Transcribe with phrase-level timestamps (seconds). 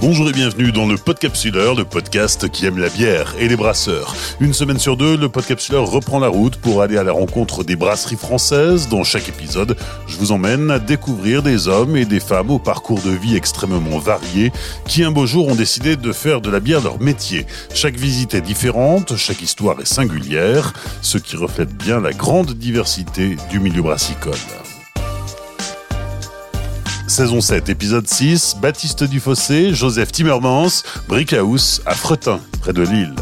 [0.00, 4.14] Bonjour et bienvenue dans le Podcapsuleur, le podcast qui aime la bière et les brasseurs.
[4.38, 7.74] Une semaine sur deux, le Podcapsuleur reprend la route pour aller à la rencontre des
[7.74, 8.88] brasseries françaises.
[8.88, 9.76] Dans chaque épisode,
[10.06, 13.98] je vous emmène à découvrir des hommes et des femmes au parcours de vie extrêmement
[13.98, 14.52] variés
[14.86, 17.44] qui un beau jour ont décidé de faire de la bière leur métier.
[17.74, 23.36] Chaque visite est différente, chaque histoire est singulière, ce qui reflète bien la grande diversité
[23.50, 24.38] du milieu brassicole.
[27.08, 33.14] Saison 7, épisode 6, Baptiste Dufossé, Joseph Timmermans, Brickhouse à Fretin, près de Lille.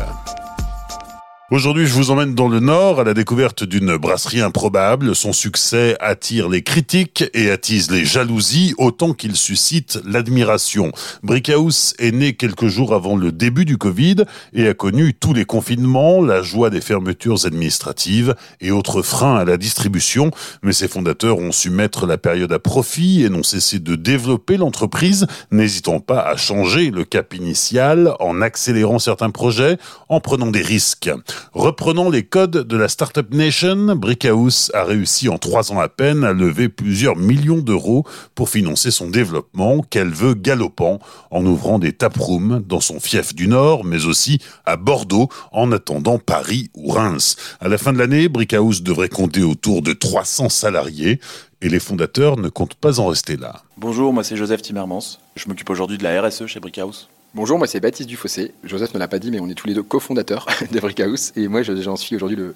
[1.53, 5.15] Aujourd'hui, je vous emmène dans le Nord à la découverte d'une brasserie improbable.
[5.15, 10.91] Son succès attire les critiques et attise les jalousies autant qu'il suscite l'admiration.
[11.23, 15.45] Brickhouse est né quelques jours avant le début du Covid et a connu tous les
[15.45, 20.33] confinements, la joie des fermetures administratives et autres freins à la distribution.
[20.65, 24.57] Mais ses fondateurs ont su mettre la période à profit et n'ont cessé de développer
[24.57, 30.63] l'entreprise, n'hésitant pas à changer le cap initial en accélérant certains projets, en prenant des
[30.63, 31.09] risques.
[31.53, 36.25] Reprenant les codes de la Startup Nation, Brickhouse a réussi en trois ans à peine
[36.25, 40.99] à lever plusieurs millions d'euros pour financer son développement qu'elle veut galopant
[41.31, 46.19] en ouvrant des taprooms dans son fief du Nord, mais aussi à Bordeaux en attendant
[46.19, 47.37] Paris ou Reims.
[47.61, 51.21] À la fin de l'année, Brickhouse devrait compter autour de 300 salariés
[51.63, 53.63] et les fondateurs ne comptent pas en rester là.
[53.77, 55.19] Bonjour, moi c'est Joseph Timmermans.
[55.37, 57.09] Je m'occupe aujourd'hui de la RSE chez Brickhouse.
[57.37, 58.53] Bonjour, moi c'est Baptiste Dufossé.
[58.65, 61.33] Joseph ne l'a pas dit, mais on est tous les deux cofondateurs de Brickhouse.
[61.37, 62.55] Et moi, j'en suis aujourd'hui le,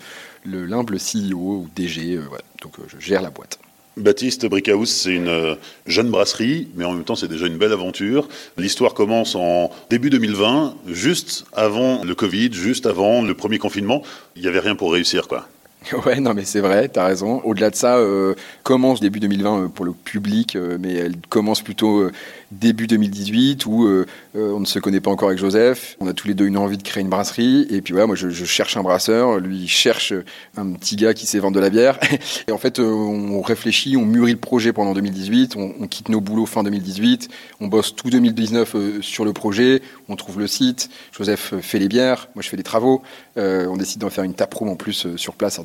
[0.64, 2.16] l'humble CEO ou DG.
[2.16, 2.22] Euh,
[2.62, 3.58] donc, euh, je gère la boîte.
[3.98, 7.74] Baptiste Brickhouse, c'est une euh, jeune brasserie, mais en même temps, c'est déjà une belle
[7.74, 8.26] aventure.
[8.56, 14.02] L'histoire commence en début 2020, juste avant le Covid, juste avant le premier confinement.
[14.34, 15.46] Il n'y avait rien pour réussir, quoi.
[16.06, 17.40] Ouais, non, mais c'est vrai, tu as raison.
[17.44, 21.62] Au-delà de ça, euh, commence début 2020 euh, pour le public, euh, mais elle commence
[21.62, 22.10] plutôt
[22.50, 23.88] début 2018 où
[24.34, 25.96] on ne se connaît pas encore avec Joseph.
[26.00, 27.66] On a tous les deux une envie de créer une brasserie.
[27.70, 30.12] Et puis voilà, moi je, je cherche un brasseur, lui cherche
[30.56, 31.98] un petit gars qui sait vendre de la bière.
[32.48, 36.20] Et en fait, on réfléchit, on mûrit le projet pendant 2018, on, on quitte nos
[36.20, 37.28] boulots fin 2018,
[37.60, 42.28] on bosse tout 2019 sur le projet, on trouve le site, Joseph fait les bières,
[42.34, 43.02] moi je fais les travaux.
[43.36, 45.60] on décide d'en faire une taproom en plus sur place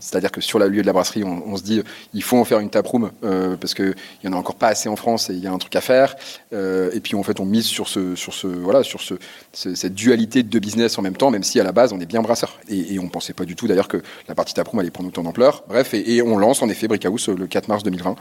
[0.00, 2.58] c'est-à-dire que sur la lieu de la brasserie, on, se dit il faut en faire
[2.58, 5.40] une taproom euh, parce qu'il y en a encore pas assez en France et il
[5.40, 6.13] y a un truc à faire.
[6.52, 9.14] Euh, et puis en fait, on mise sur ce, sur ce, voilà, sur ce,
[9.52, 12.22] cette dualité de business en même temps, même si à la base on est bien
[12.22, 12.58] brasseur.
[12.68, 15.22] Et, et on pensait pas du tout d'ailleurs que la partie taproom allait prendre autant
[15.22, 15.64] d'ampleur.
[15.68, 18.16] Bref, et, on lance en effet Brickhouse le 4 mars 2020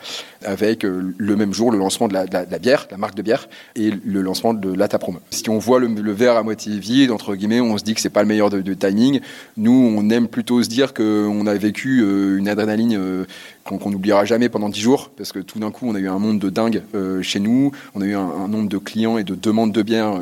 [0.45, 2.25] avec euh, le même jour le lancement de la,
[2.59, 5.19] bière, la marque de bière, et le lancement de la taproom.
[5.29, 8.09] Si on voit le, verre à moitié vide entre guillemets, on se dit que c'est
[8.09, 9.21] pas le meilleur de, de timing.
[9.57, 13.25] Nous, on aime plutôt se dire que on a vécu euh, une adrénaline
[13.71, 16.07] euh, qu'on n'oubliera jamais pendant dix jours, parce que tout d'un coup, on a eu
[16.07, 19.23] un monde de dingue euh, chez nous, on a eu un, nombre de clients et
[19.23, 20.21] de demandes de biens.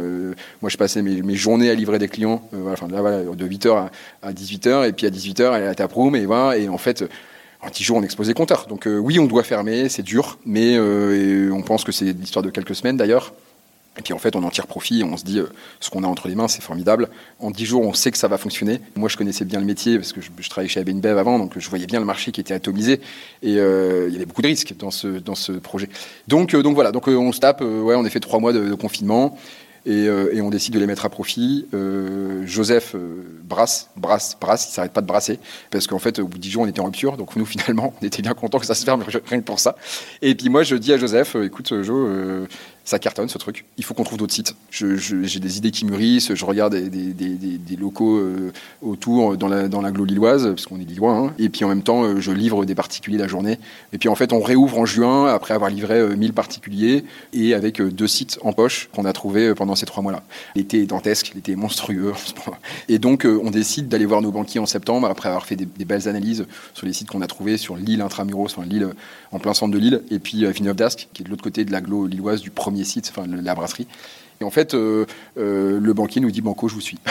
[0.62, 3.90] moi, je passais mes, journées à livrer des clients, enfin, de 8h
[4.22, 7.04] à, 18h, et puis à 18h, aller à la taproom, et voilà, et en fait,
[7.62, 8.68] en 10 jours, on explosait compteur.
[8.68, 12.76] Donc oui, on doit fermer, c'est dur, mais on pense que c'est l'histoire de quelques
[12.76, 13.34] semaines d'ailleurs.
[13.98, 15.48] Et puis en fait, on en tire profit, on se dit, euh,
[15.82, 17.10] ce qu'on a entre les mains, c'est formidable.
[17.40, 18.80] En 10 jours, on sait que ça va fonctionner.
[18.96, 21.70] Moi, je connaissais bien le métier parce que je, travaillais chez ABNBev avant, donc je
[21.70, 23.02] voyais bien le marché qui était atomisé.
[23.44, 25.90] Et euh, il y avait beaucoup de risques dans ce, dans ce projet.
[26.30, 28.74] Donc, euh, donc voilà, donc, on se tape, ouais, on a fait trois mois de,
[28.76, 29.38] confinement.
[29.86, 31.66] Et, on décide de les mettre à profit.
[32.46, 32.96] Joseph
[33.44, 35.40] brasse, brasse, brasse, il s'arrête pas de brasser,
[35.72, 37.94] parce qu'en fait, au bout de 10 jours, on était en rupture, donc nous, finalement,
[38.00, 39.76] on était bien contents que ça se ferme, rien que pour ça.
[40.22, 42.08] Et puis moi, je dis à Joseph, écoute, Jo,
[42.84, 43.66] ça cartonne ce truc.
[43.78, 44.56] Il faut qu'on trouve d'autres sites.
[44.72, 50.06] J'ai des idées qui mûrissent, je regarde des, locaux euh, autour dans la, dans l'agglo
[50.06, 51.34] lilloise, parce qu'on est lillois, hein.
[51.40, 53.60] et puis en même temps, euh, je livre des particuliers la journée.
[53.94, 57.04] Et puis en fait, on réouvre en juin, après avoir livré 1000 euh, particuliers,
[57.34, 60.24] et avec deux sites en poche qu'on a trouvés pendant ces trois mois-là.
[60.56, 62.14] L'été est dantesque, l'été est monstrueux.
[62.90, 66.08] Et donc, on décide d'aller voir nos banquiers en septembre, après avoir fait des, belles
[66.08, 68.90] analyses sur les sites qu'on a trouvés sur l'île intramuros, enfin l'île
[69.32, 71.72] en plein centre de l'île, et puis Villeneuve d'Ascq, qui est de l'autre côté de
[71.72, 73.88] l'agglo lilloise du premier site, enfin la brasserie.
[74.42, 75.06] Et en fait, euh,
[75.38, 76.98] euh, le banquier nous dit Banco, je vous suis.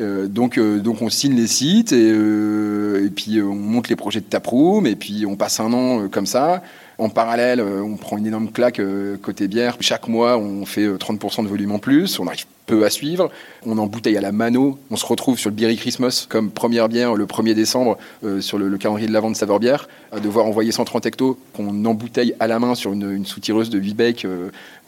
[0.00, 4.86] Euh, donc, donc on signe les sites et, puis on monte les projets de taproom
[4.86, 6.62] et puis on passe un an comme ça.
[7.00, 8.80] En parallèle, on prend une énorme claque
[9.22, 9.76] côté bière.
[9.80, 12.20] Chaque mois, on fait 30% de volume en plus.
[12.20, 13.30] On arrive peu à suivre.
[13.64, 14.78] On embouteille à la mano.
[14.90, 17.96] On se retrouve sur le Berry Christmas comme première bière le 1er décembre
[18.40, 19.88] sur le, calendrier de la vente Saveur Bière.
[20.12, 23.94] À devoir envoyer 130 hectos qu'on embouteille à la main sur une, soutireuse de 8
[23.94, 24.26] becs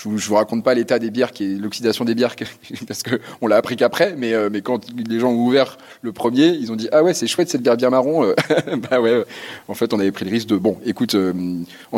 [0.02, 2.34] je ne vous raconte pas l'état des bières, qui est l'oxydation des bières,
[2.88, 6.72] parce qu'on l'a appris qu'après, mais, euh, quand les gens ont ouvert le premier, ils
[6.72, 8.22] ont dit Ah ouais, c'est chouette cette bière bien marron.
[8.90, 9.24] bah ouais,
[9.68, 11.32] en fait, on avait pris le risque de Bon, écoute, euh,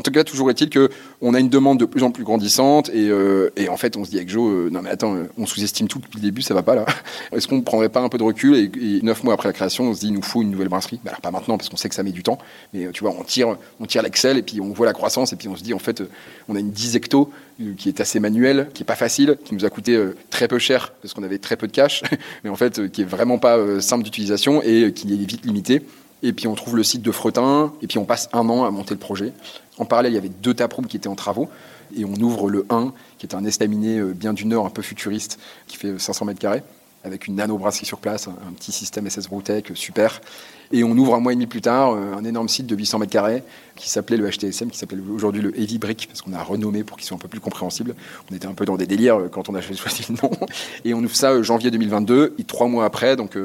[0.05, 3.51] tout cas, toujours est-il qu'on a une demande de plus en plus grandissante et, euh,
[3.69, 5.99] en fait, on se dit avec Joe, euh, non mais attends, euh, on sous-estime tout
[5.99, 6.85] depuis le début, ça va pas là.
[7.33, 9.95] Est-ce qu'on prendrait pas un peu de recul et, neuf mois après la création, on
[9.95, 11.01] se dit, il nous faut une nouvelle brasserie?
[11.03, 12.39] Bah, Alors pas maintenant parce qu'on sait que ça met du temps,
[12.73, 15.37] mais tu vois, on tire, on tire l'Excel et puis on voit la croissance et
[15.37, 16.03] puis on se dit, en fait,
[16.49, 17.31] on a une 10 hecto
[17.79, 19.99] qui est assez manuelle, qui est pas facile, qui nous a coûté
[20.31, 22.03] très peu cher parce qu'on avait très peu de cash,
[22.45, 25.83] mais en fait, qui est vraiment pas simple d'utilisation et qui est vite limité.
[26.25, 28.71] Et puis on trouve le site de Fretin, et puis on passe un an à
[28.71, 29.35] monter le projet.
[29.77, 31.51] En parallèle, il y avait deux taprooms qui étaient en travaux,
[31.95, 34.81] et on ouvre le 1, qui est un estaminet euh, bien du nord, un peu
[34.81, 36.63] futuriste, qui fait 500 mètres carrés,
[37.05, 40.23] avec une nano-brasserie sur place, un petit système SS Brewtech euh, super.
[40.73, 43.01] Et on ouvre un mois et demi plus tard euh, un énorme site de 800
[43.01, 43.43] mètres carrés
[43.77, 46.97] qui s'appelait le HTSM, qui s'appelle aujourd'hui le Heavy Brick, parce qu'on a renommé pour
[46.97, 47.95] qu'il soit un peu plus compréhensible.
[48.31, 50.31] On était un peu dans des délires quand on a choisi le nom.
[50.87, 53.37] Et on ouvre ça janvier 2022, et trois mois après, donc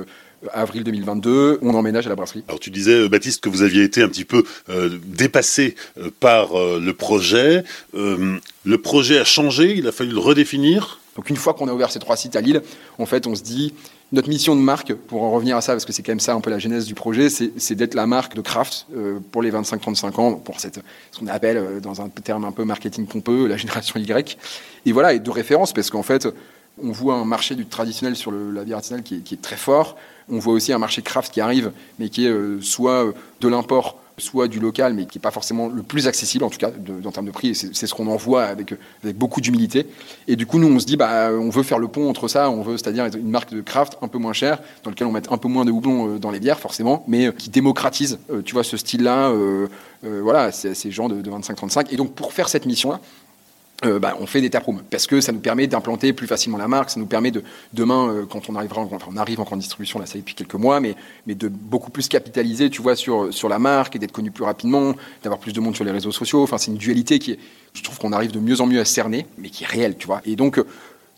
[0.53, 2.43] avril 2022, on emménage à la brasserie.
[2.47, 6.09] Alors tu disais, euh, Baptiste, que vous aviez été un petit peu euh, dépassé euh,
[6.19, 7.63] par le projet.
[7.93, 10.99] le projet a changé, il a fallu le redéfinir?
[11.15, 12.61] Donc une fois qu'on a ouvert ces trois sites à Lille,
[12.97, 13.73] en fait, on se dit,
[14.11, 16.33] notre mission de marque, pour en revenir à ça, parce que c'est quand même ça
[16.33, 18.87] un peu la genèse du projet, c'est d'être la marque de craft
[19.31, 20.79] pour les 25-35 ans, pour cette,
[21.11, 24.37] ce qu'on appelle dans un terme un peu marketing pompeux, la génération Y.
[24.85, 26.27] Et voilà, et de référence, parce qu'en fait,
[26.83, 29.95] on voit un marché du traditionnel sur la vie artisanale qui est, très fort.
[30.29, 33.47] On voit aussi un marché craft qui arrive, mais qui est euh, soit euh, de
[33.47, 36.71] l'import, soit du local, mais qui n'est pas forcément le plus accessible, en tout cas,
[37.05, 37.55] en termes de prix.
[37.55, 38.73] C'est ce qu'on en voit avec,
[39.03, 39.87] avec beaucoup d'humilité.
[40.27, 42.49] Et du coup, nous, on se dit, bah, on veut faire le pont entre ça.
[42.49, 45.21] On veut, c'est-à-dire une marque de craft un peu moins chère, dans lequel on met
[45.31, 48.63] un peu moins de houblon euh, dans les bières, forcément, mais qui démocratise, tu vois,
[48.63, 49.33] ce style-là.
[50.03, 51.87] voilà, ces gens de, de 25-35.
[51.91, 52.99] Et donc, pour faire cette mission-là,
[53.85, 56.67] euh, bah, on fait des taprooms parce que ça nous permet d'implanter plus facilement la
[56.67, 57.43] marque, ça nous permet de
[57.73, 60.21] demain euh, quand on arrivera, enfin, on arrive en grande distribution là ça y est
[60.21, 60.95] depuis quelques mois, mais
[61.27, 64.43] mais de beaucoup plus capitaliser, tu vois, sur sur la marque et d'être connu plus
[64.43, 66.43] rapidement, d'avoir plus de monde sur les réseaux sociaux.
[66.43, 67.39] Enfin c'est une dualité qui est,
[67.73, 70.07] je trouve qu'on arrive de mieux en mieux à cerner, mais qui est réelle, tu
[70.07, 70.21] vois.
[70.25, 70.65] Et donc euh,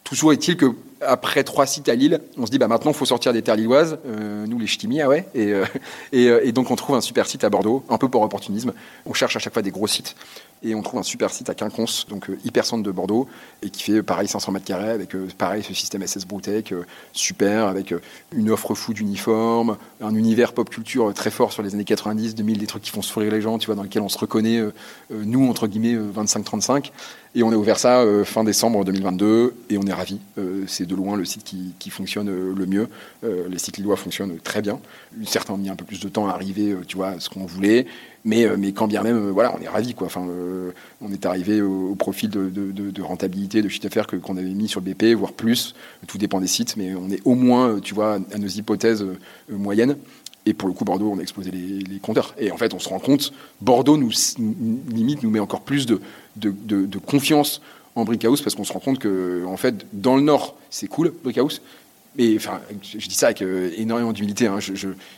[0.03, 0.67] toujours est-il que
[1.06, 3.56] après trois sites à Lille, on se dit bah maintenant il faut sortir des terres
[3.56, 3.98] lilloises,
[4.48, 5.53] nous les ch'timis, ah ouais, et,
[6.12, 8.74] et, et, donc on trouve un super site à Bordeaux, un peu pour opportunisme.
[9.06, 10.15] On cherche à chaque fois des gros sites.
[10.63, 13.27] Et on trouve un super site à Quinconce, donc euh, hyper centre de Bordeaux,
[13.63, 16.74] et qui fait euh, pareil 500 mètres carrés avec euh, pareil ce système SS Brewtech
[17.13, 17.95] super, avec
[18.31, 22.59] une offre fou d'uniformes, un univers pop culture très fort sur les années 90, 2000,
[22.59, 24.62] des trucs qui font sourire les gens, tu vois, dans lesquels on se reconnaît,
[25.09, 26.92] nous entre guillemets 25-35.
[27.33, 30.19] Et on a ouvert ça fin décembre 2022 et on est ravis.
[30.68, 32.88] c'est de loin le site qui, fonctionne le mieux.
[33.23, 34.79] les sites lillois fonctionnent très bien.
[35.25, 37.45] Certains ont mis un peu plus de temps à arriver, tu vois, à ce qu'on
[37.45, 37.85] voulait.
[38.23, 39.93] Mais, euh, mais quand bien même, euh, voilà, on est ravis.
[39.93, 40.07] Quoi.
[40.07, 40.71] Enfin, euh,
[41.01, 44.93] on est arrivé au, profil de, rentabilité, de chiffre d'affaires qu'on avait mis sur le
[44.93, 45.75] BP, voire plus.
[46.07, 49.05] Tout dépend des sites, mais on est au moins, tu vois, à nos hypothèses
[49.49, 49.97] moyennes.
[50.45, 52.33] Et pour le coup, Bordeaux, on a explosé les, compteurs.
[52.39, 54.11] Et en fait, on se rend compte, Bordeaux nous
[54.89, 55.99] limite nous met encore plus de,
[57.05, 57.61] confiance
[57.95, 61.13] en Brickhouse parce qu'on se rend compte que, en fait, dans le Nord, c'est cool,
[61.23, 61.61] Brickhouse.
[62.17, 64.47] Mais enfin, je dis ça avec énormément d'humilité.
[64.47, 64.59] Hein,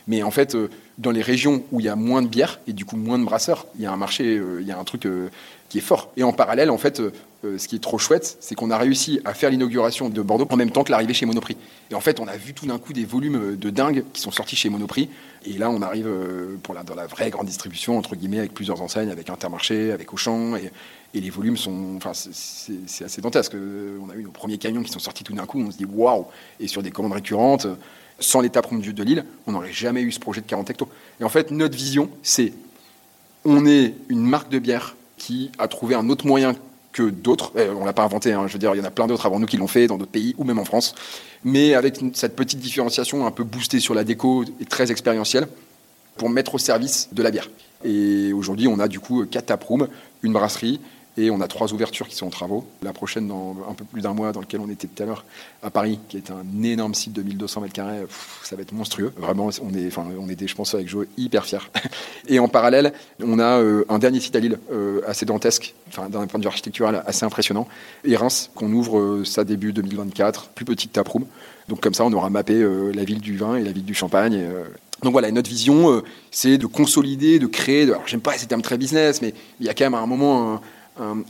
[0.06, 0.56] mais en fait,
[0.98, 3.24] dans les régions où il y a moins de bières et du coup moins de
[3.24, 5.28] brasseurs, il y a un marché, euh, il y a un truc euh,
[5.68, 6.12] qui est fort.
[6.16, 9.20] Et en parallèle, en fait, euh, ce qui est trop chouette, c'est qu'on a réussi
[9.24, 11.56] à faire l'inauguration de Bordeaux en même temps que l'arrivée chez Monoprix.
[11.90, 14.30] Et en fait, on a vu tout d'un coup des volumes de dingue qui sont
[14.30, 15.08] sortis chez Monoprix.
[15.44, 16.08] Et là, on arrive
[16.62, 20.54] pour dans la vraie grande distribution, entre guillemets, avec plusieurs enseignes, avec Intermarché, avec Auchan.
[21.14, 21.94] Et les volumes sont.
[21.96, 23.54] Enfin, c'est assez dantesque.
[23.54, 25.60] On a eu nos premiers camions qui sont sortis tout d'un coup.
[25.60, 26.26] On se dit waouh
[26.60, 27.66] Et sur des commandes récurrentes
[28.20, 30.88] sans l'état promu de Lille, on n'aurait jamais eu ce projet de 40 hectos.
[31.20, 32.52] Et en fait, notre vision, c'est
[33.44, 36.54] on est une marque de bière qui a trouvé un autre moyen
[36.92, 37.52] que d'autres.
[37.56, 39.26] Eh, on l'a pas inventé, hein, je veux dire, il y en a plein d'autres
[39.26, 40.94] avant nous qui l'ont fait dans d'autres pays ou même en France.
[41.44, 45.48] Mais avec cette petite différenciation un peu boostée sur la déco et très expérientielle
[46.16, 47.50] pour mettre au service de la bière.
[47.84, 49.88] Et aujourd'hui, on a du coup quatre taprooms,
[50.22, 50.80] une brasserie,
[51.16, 52.66] et on a trois ouvertures qui sont en travaux.
[52.82, 55.24] La prochaine, dans un peu plus d'un mois, dans lequel on était tout à l'heure,
[55.62, 58.00] à Paris, qui est un énorme site de 1200 mètres carrés.
[58.42, 59.12] Ça va être monstrueux.
[59.16, 61.70] Vraiment, on est, enfin, on était, je pense, avec Joe, hyper fiers.
[62.28, 62.92] Et en parallèle,
[63.22, 66.44] on a euh, un dernier site à Lille, euh, assez dantesque, enfin, d'un point de
[66.44, 67.68] vue architectural, assez impressionnant.
[68.04, 71.26] Et Reims, qu'on ouvre euh, ça début 2024, plus petite taproom.
[71.68, 72.62] Donc comme ça, on aura mappé
[72.94, 74.38] la ville du vin et la ville du champagne.
[75.02, 77.84] donc voilà, notre vision, c'est de consolider, de créer.
[77.84, 80.06] alors j'aime pas ces termes très business, mais il y a quand même à un
[80.06, 80.60] moment un,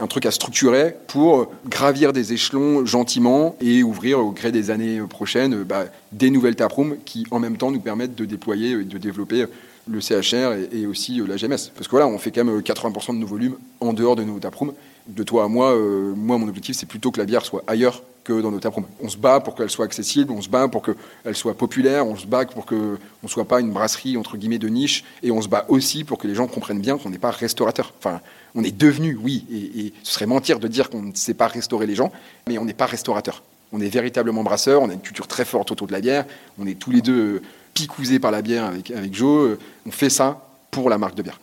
[0.09, 5.63] truc à structurer pour gravir des échelons gentiment et ouvrir au gré des années prochaines
[5.65, 9.47] bah, des nouvelles taprooms qui en même temps nous permettent de déployer et de développer
[9.87, 11.71] le CHR et, aussi la GMS.
[11.75, 14.39] Parce que voilà, on fait quand même 80% de nos volumes en dehors de nos
[14.39, 14.73] taprooms.
[15.07, 15.77] De toi à moi,
[16.17, 18.87] moi, mon objectif, c'est plutôt que la bière soit ailleurs que dans nos taprooms.
[19.01, 22.17] On se bat pour qu'elle soit accessible, on se bat pour qu'elle soit populaire, on
[22.17, 25.41] se bat pour qu'on ne soit pas une brasserie entre guillemets de niche, et on
[25.41, 27.93] se bat aussi pour que les gens comprennent bien qu'on n'est pas restaurateur.
[27.99, 28.21] Enfin,
[28.55, 31.87] on est devenu, oui, et, ce serait mentir de dire qu'on ne sait pas restaurer
[31.87, 32.11] les gens,
[32.49, 33.43] mais on n'est pas restaurateur.
[33.73, 36.25] On est véritablement brasseur, on a une culture très forte autour de la bière,
[36.59, 37.43] on est tous les deux
[37.75, 40.41] picousés par la bière avec, Joe, on fait ça
[40.71, 41.39] pour la marque de bière.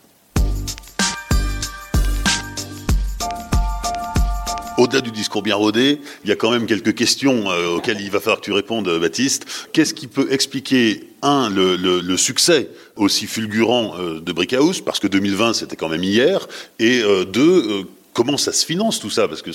[4.78, 8.10] Au-delà du discours bien rodé, il y a quand même quelques questions euh, auxquelles il
[8.10, 9.68] va falloir que tu répondes, Baptiste.
[9.72, 15.52] Qu'est-ce qui peut expliquer, un, le, succès aussi fulgurant euh, de Brickhouse, parce que 2020
[15.52, 16.48] c'était quand même hier,
[16.78, 19.50] et euh, deux, comment ça se finance tout ça Parce que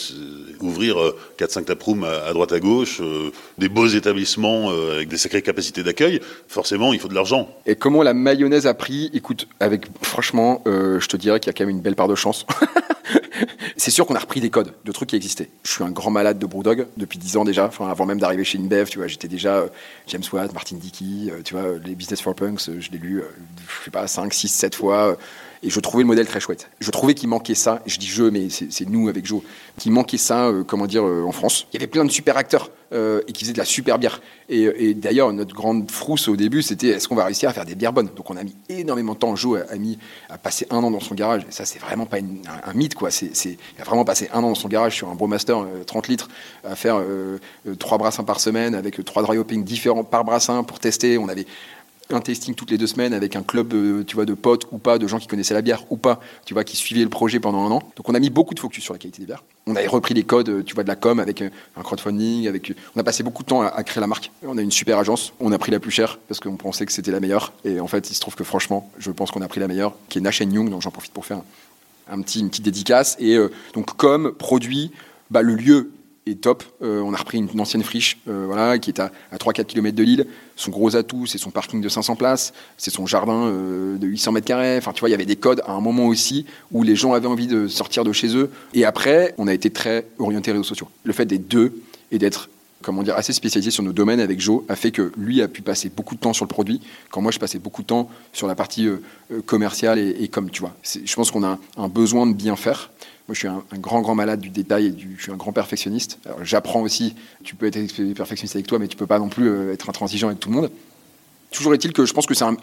[0.60, 0.98] ouvrir
[1.38, 3.02] 4-5 taprooms à, droite à gauche,
[3.58, 7.50] des beaux établissements avec des sacrées capacités d'accueil, forcément il faut de l'argent.
[7.66, 11.54] Et comment la mayonnaise a pris Écoute, avec franchement, je te dirais qu'il y a
[11.54, 12.46] quand même une belle part de chance.
[13.78, 15.50] c'est sûr qu'on a repris des codes de trucs qui existaient.
[15.64, 18.58] Je suis un grand malade de Brewdog depuis 10 ans déjà, avant même d'arriver chez
[18.58, 19.68] InBev, tu vois, j'étais déjà euh,
[20.08, 23.22] James Watt, Martin Dickey, euh, tu vois, les Business for Punks, euh, je l'ai lu,
[23.80, 25.18] je sais pas, 5, 6, 7 fois.
[25.64, 26.70] Et je trouvais le modèle très chouette.
[26.80, 29.42] Je trouvais qu'il manquait ça, je dis je, mais c'est nous avec Joe,
[29.78, 31.68] qu'il manquait ça, comment dire, en France.
[31.72, 34.22] Il y avait plein de super acteurs et qui faisaient de la super bière.
[34.50, 37.76] Et, d'ailleurs, notre grande frousse au début, c'était est-ce qu'on va réussir à faire des
[37.76, 38.10] bières bonnes?
[38.16, 39.36] Donc on a mis énormément de temps.
[39.36, 39.98] Joe a, mis,
[40.30, 41.44] a passé un an dans son garage.
[41.50, 43.12] Et ça, c'est vraiment pas un, mythe, quoi.
[43.12, 46.30] C'est, il a vraiment passé un an dans son garage sur un Brewmaster 30 litres
[46.64, 47.02] à faire
[47.80, 51.18] trois brassins par semaine avec trois dry hopping différents par brassin pour tester.
[51.18, 51.46] On avait
[52.10, 54.78] un testing toutes les deux semaines avec un club euh, tu vois, de potes ou
[54.78, 57.40] pas, de gens qui connaissaient la bière ou pas, tu vois, qui suivaient le projet
[57.40, 57.84] pendant un an.
[57.96, 59.44] Donc on a mis beaucoup de focus sur la qualité des bières.
[59.66, 62.48] On avait repris les codes, euh, tu vois, de la com avec euh, un crowdfunding,
[62.48, 62.74] avec.
[62.96, 64.32] On a passé beaucoup de temps à, créer la marque.
[64.44, 65.34] On a une super agence.
[65.40, 67.54] On a pris la plus chère parce qu'on pensait que c'était la meilleure.
[67.66, 69.94] Et en fait, il se trouve que franchement, je pense qu'on a pris la meilleure,
[70.10, 70.70] qui est Nash Young.
[70.70, 71.42] Donc j'en profite pour faire
[72.22, 73.18] petit, une petite dédicace.
[73.20, 73.38] Et
[73.74, 74.92] donc comme produit,
[75.30, 75.92] bah, le lieu
[76.30, 76.64] est top.
[76.82, 80.04] Euh, on a repris une, ancienne friche euh, voilà, qui est à, 3-4 km de
[80.04, 80.28] Lille.
[80.56, 84.32] Son gros atout, c'est son parking de 500 places, c'est son jardin euh, de 800
[84.32, 84.78] mètres carrés.
[84.78, 87.14] Enfin, tu vois, il y avait des codes à un moment aussi où les gens
[87.14, 88.50] avaient envie de sortir de chez eux.
[88.74, 90.88] Et après, on a été très orienté réseaux sociaux.
[91.04, 91.82] Le fait d'être deux
[92.12, 92.50] et d'être
[92.82, 95.62] comment dire, assez spécialisé sur nos domaines avec Joe a fait que lui a pu
[95.62, 96.80] passer beaucoup de temps sur le produit,
[97.10, 98.88] quand moi je passais beaucoup de temps sur la partie
[99.46, 100.74] commerciale et, comme tu vois.
[100.84, 102.92] Je pense qu'on a un besoin de bien faire.
[103.28, 106.18] Moi, je suis un, grand, grand malade du détail et je suis un grand perfectionniste.
[106.44, 107.14] j'apprends aussi.
[107.44, 110.28] Tu peux être perfectionniste avec toi, mais tu peux pas non plus euh, être intransigeant
[110.28, 110.72] avec tout le monde.
[111.52, 112.56] Toujours est-il que je pense que c'est un,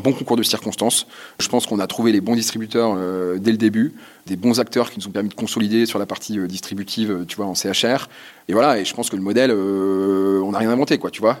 [0.00, 1.06] bon concours de circonstances.
[1.38, 3.94] Je pense qu'on a trouvé les bons distributeurs euh, dès le début,
[4.26, 7.24] des bons acteurs qui nous ont permis de consolider sur la partie euh, distributive, euh,
[7.24, 8.08] tu vois, en CHR.
[8.48, 11.38] Et voilà, et je pense que le modèle, on n'a rien inventé, quoi, tu vois.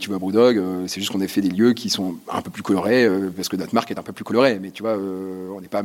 [0.00, 2.64] tu vois, Brewdog, c'est juste qu'on a fait des lieux qui sont un peu plus
[2.64, 4.58] colorés, parce que notre marque est un peu plus colorée.
[4.60, 5.84] Mais tu vois, on n'est pas,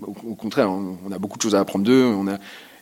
[0.00, 2.10] au, contraire, on, a beaucoup de choses à apprendre d'eux.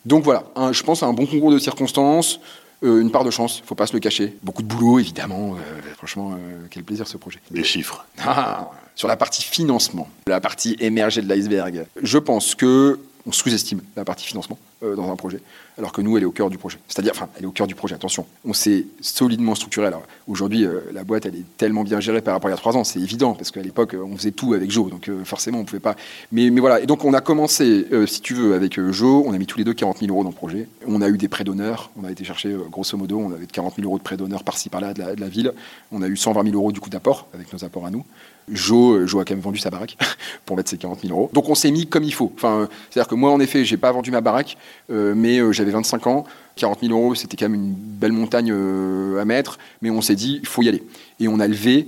[0.05, 2.39] Donc voilà, je pense à un bon concours de circonstances.
[2.83, 4.37] Euh, une part de chance, il faut pas se le cacher.
[4.43, 5.55] Beaucoup de boulot, évidemment.
[5.55, 7.39] Euh, franchement, euh, quel plaisir ce projet.
[7.51, 8.05] Les chiffres.
[8.23, 13.81] Ah, sur la partie financement, la partie émergée de l'iceberg, je pense que on sous-estime
[13.95, 15.39] la partie financement dans un projet
[15.77, 16.77] alors que nous, elle est au cœur du projet.
[16.87, 18.25] C'est-à-dire, enfin, elle est au cœur du projet, attention.
[18.45, 19.87] On s'est solidement structuré.
[19.87, 22.57] Alors, aujourd'hui, euh, la boîte, elle est tellement bien gérée par rapport à il y
[22.57, 25.23] a trois ans, c'est évident, parce qu'à l'époque, on faisait tout avec Joe, donc euh,
[25.23, 25.95] forcément, on pouvait pas.
[26.31, 29.37] Mais, voilà, et donc, on a commencé, euh, si tu veux, avec Joe, on a
[29.37, 30.67] mis tous les deux 40 000 euros dans le projet.
[30.85, 33.75] On a eu des prêts d'honneur, on a été chercher, grosso modo, on avait 40
[33.75, 35.53] 000 euros de prêts d'honneur par-ci, par-là de la, de la ville.
[35.91, 38.05] On a eu 120 000 euros du coup d'apport, avec nos apports à nous.
[38.49, 39.97] Joe, Joe a quand même vendu sa baraque
[40.45, 41.29] pour mettre ses 40 000 euros.
[41.33, 42.31] Donc on s'est mis comme il faut.
[42.35, 44.57] Enfin, c'est-à-dire que moi, en effet, j'ai pas vendu ma baraque,
[44.89, 46.25] mais j'avais 25 ans.
[46.55, 50.15] 40 000 euros, c'était quand même une belle montagne euh, à mettre, mais on s'est
[50.15, 50.83] dit, il faut y aller.
[51.19, 51.87] Et on a levé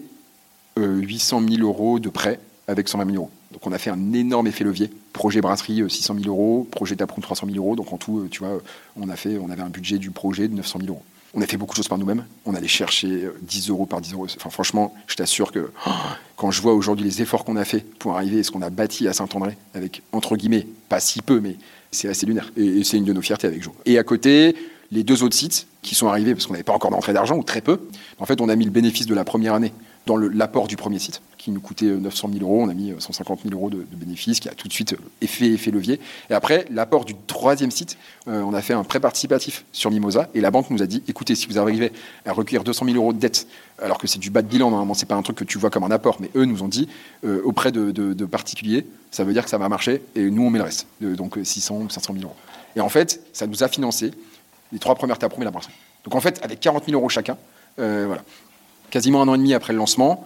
[0.78, 3.32] 800 euh, 000 euros de prêt avec 120 000 euros.
[3.52, 4.90] Donc on a fait un énorme effet levier.
[5.14, 7.76] Projet brasserie 600 euh, 000 euros, projet taproom 300 000 euros.
[7.76, 8.60] Donc en tout, tu vois,
[9.00, 11.04] on, a fait, on avait un budget du projet de 900 000 euros.
[11.38, 12.26] On a fait beaucoup de choses par nous-mêmes.
[12.46, 14.26] On allait chercher 10 euros par 10 euros.
[14.38, 15.92] Enfin, franchement, je t'assure que oh,
[16.38, 18.70] quand je vois aujourd'hui les efforts qu'on a fait pour arriver à ce qu'on a
[18.70, 21.58] bâti à Saint-André, avec, entre guillemets, pas si peu, mais
[21.92, 22.54] c'est assez lunaire.
[22.56, 23.74] Et, c'est une de nos fiertés avec Joe.
[23.86, 24.56] Et à côté,
[24.92, 27.44] les deux autres sites qui sont arrivés parce qu'on n'avait pas encore d'entrée d'argent ou
[27.44, 27.82] très peu.
[28.18, 29.74] En fait, on a mis le bénéfice de la première année
[30.06, 32.64] dans l'apport du premier site qui nous coûtait 900 000 euros.
[32.64, 35.70] On a mis 150 000 euros de, bénéfices qui a tout de suite effet, effet
[35.72, 36.00] levier.
[36.30, 37.98] Et après, l'apport du troisième site,
[38.28, 41.04] euh, on a fait un prêt participatif sur Mimosa et la banque nous a dit
[41.08, 41.92] écoutez, si vous arrivez
[42.26, 43.48] à recueillir 200 000 euros de dette,
[43.80, 45.70] alors que c'est du bas de bilan, normalement, c'est pas un truc que tu vois
[45.70, 46.88] comme un apport, mais eux nous ont dit
[47.24, 50.58] euh, auprès de, particuliers, ça veut dire que ça va marcher et nous on met
[50.58, 50.88] le reste.
[51.00, 52.36] donc 600 ou 500 000 euros.
[52.76, 54.12] Et en fait, ça nous a financé
[54.72, 55.74] les trois premières taproom et la brasserie.
[56.04, 57.38] Donc en fait, avec 40 000 euros chacun,
[57.80, 58.24] euh, voilà.
[58.96, 60.26] Quasiment un an et demi après le lancement,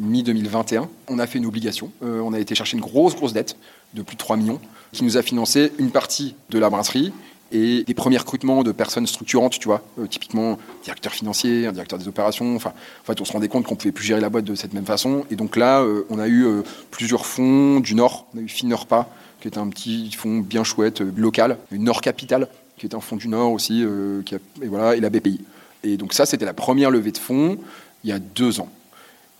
[0.00, 0.88] mi-2021.
[1.06, 1.92] On a fait une obligation.
[2.02, 3.56] on a été chercher une grosse, grosse dette
[3.94, 4.58] de plus de 3 millions
[4.90, 7.12] qui nous a financé une partie de la brasserie
[7.52, 11.96] et des premiers recrutements de personnes structurantes, tu vois, euh, typiquement directeur financier, un directeur
[11.96, 12.56] des opérations.
[12.56, 14.74] Enfin, en fait, on se rendait compte qu'on pouvait plus gérer la boîte de cette
[14.74, 15.24] même façon.
[15.30, 18.26] Et donc là, euh, on a eu euh, plusieurs fonds du Nord.
[18.34, 19.08] On a eu Finorpa,
[19.40, 23.16] qui est un petit fonds bien chouette, local, une Nord Capital, qui est un fonds
[23.16, 25.40] du Nord aussi, et voilà, et la BPI.
[25.84, 27.56] Et donc ça, c'était la première levée de fonds
[28.04, 28.68] il y a deux ans.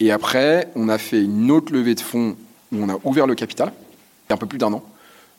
[0.01, 2.37] Et après, on a fait une autre levée de fonds
[2.73, 3.73] où on a ouvert le capital,
[4.27, 4.83] il y a un peu plus d'un an.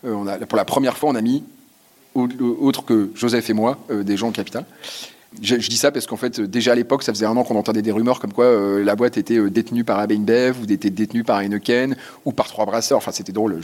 [0.04, 1.44] on a, pour la première fois, on a mis
[2.16, 4.66] autre que Joseph et moi, euh, des gens au capital.
[5.42, 7.82] Je, dis ça parce qu'en fait, déjà à l'époque, ça faisait un an qu'on entendait
[7.82, 11.24] des rumeurs comme quoi euh, la boîte était euh, détenue par Abein ou était détenue
[11.24, 11.96] par Heineken
[12.26, 12.98] ou par trois brasseurs.
[12.98, 13.60] Enfin, c'était drôle.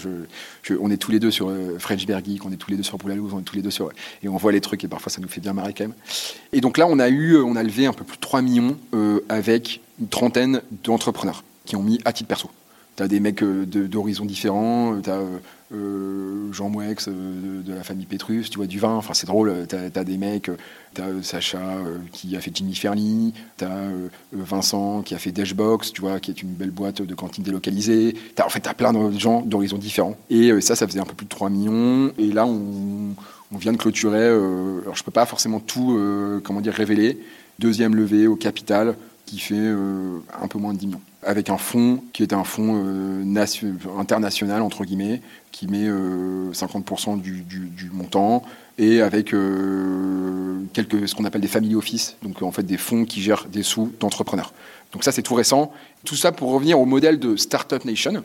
[0.79, 3.33] on est tous les deux sur French Beer on est tous les deux sur Boulalouz,
[3.33, 3.89] on est tous les deux sur.
[4.23, 5.95] Et on voit les trucs et parfois ça nous fait bien marrer quand même.
[6.53, 8.77] Et donc là, on a eu, on a levé un peu plus de 3 millions
[9.27, 12.49] avec une trentaine d'entrepreneurs qui ont mis à titre perso.
[12.95, 15.19] Tu as des mecs d'horizons différents, tu as
[15.73, 19.65] euh, Jean Mouex euh, de, la famille Petrus, tu vois, du vin, enfin c'est drôle,
[19.67, 20.51] tu as, des mecs,
[20.93, 21.77] tu as Sacha
[22.11, 23.89] qui a fait Jimmy Ferli, tu as
[24.31, 28.15] Vincent qui a fait Dashbox, tu vois, qui est une belle boîte de cantine délocalisée,
[28.37, 30.15] as, en fait tu as plein de gens d'horizons différents.
[30.29, 33.15] Et euh, ça, ça faisait un peu plus de 3 millions, et là on,
[33.57, 35.97] vient de clôturer, alors je peux pas forcément tout,
[36.43, 37.17] comment dire, révéler,
[37.57, 42.01] deuxième levée au capital qui fait un peu moins de 10 millions avec un fonds
[42.13, 42.81] qui est un fonds
[43.97, 48.43] international, entre guillemets, qui met 50% euh, du, montant
[48.77, 53.05] et avec euh, quelques, ce qu'on appelle des family office, donc en fait des fonds
[53.05, 54.53] qui gèrent des sous d'entrepreneurs.
[54.91, 55.71] Donc ça c'est tout récent.
[56.03, 58.23] Tout ça pour revenir au modèle de Startup Nation,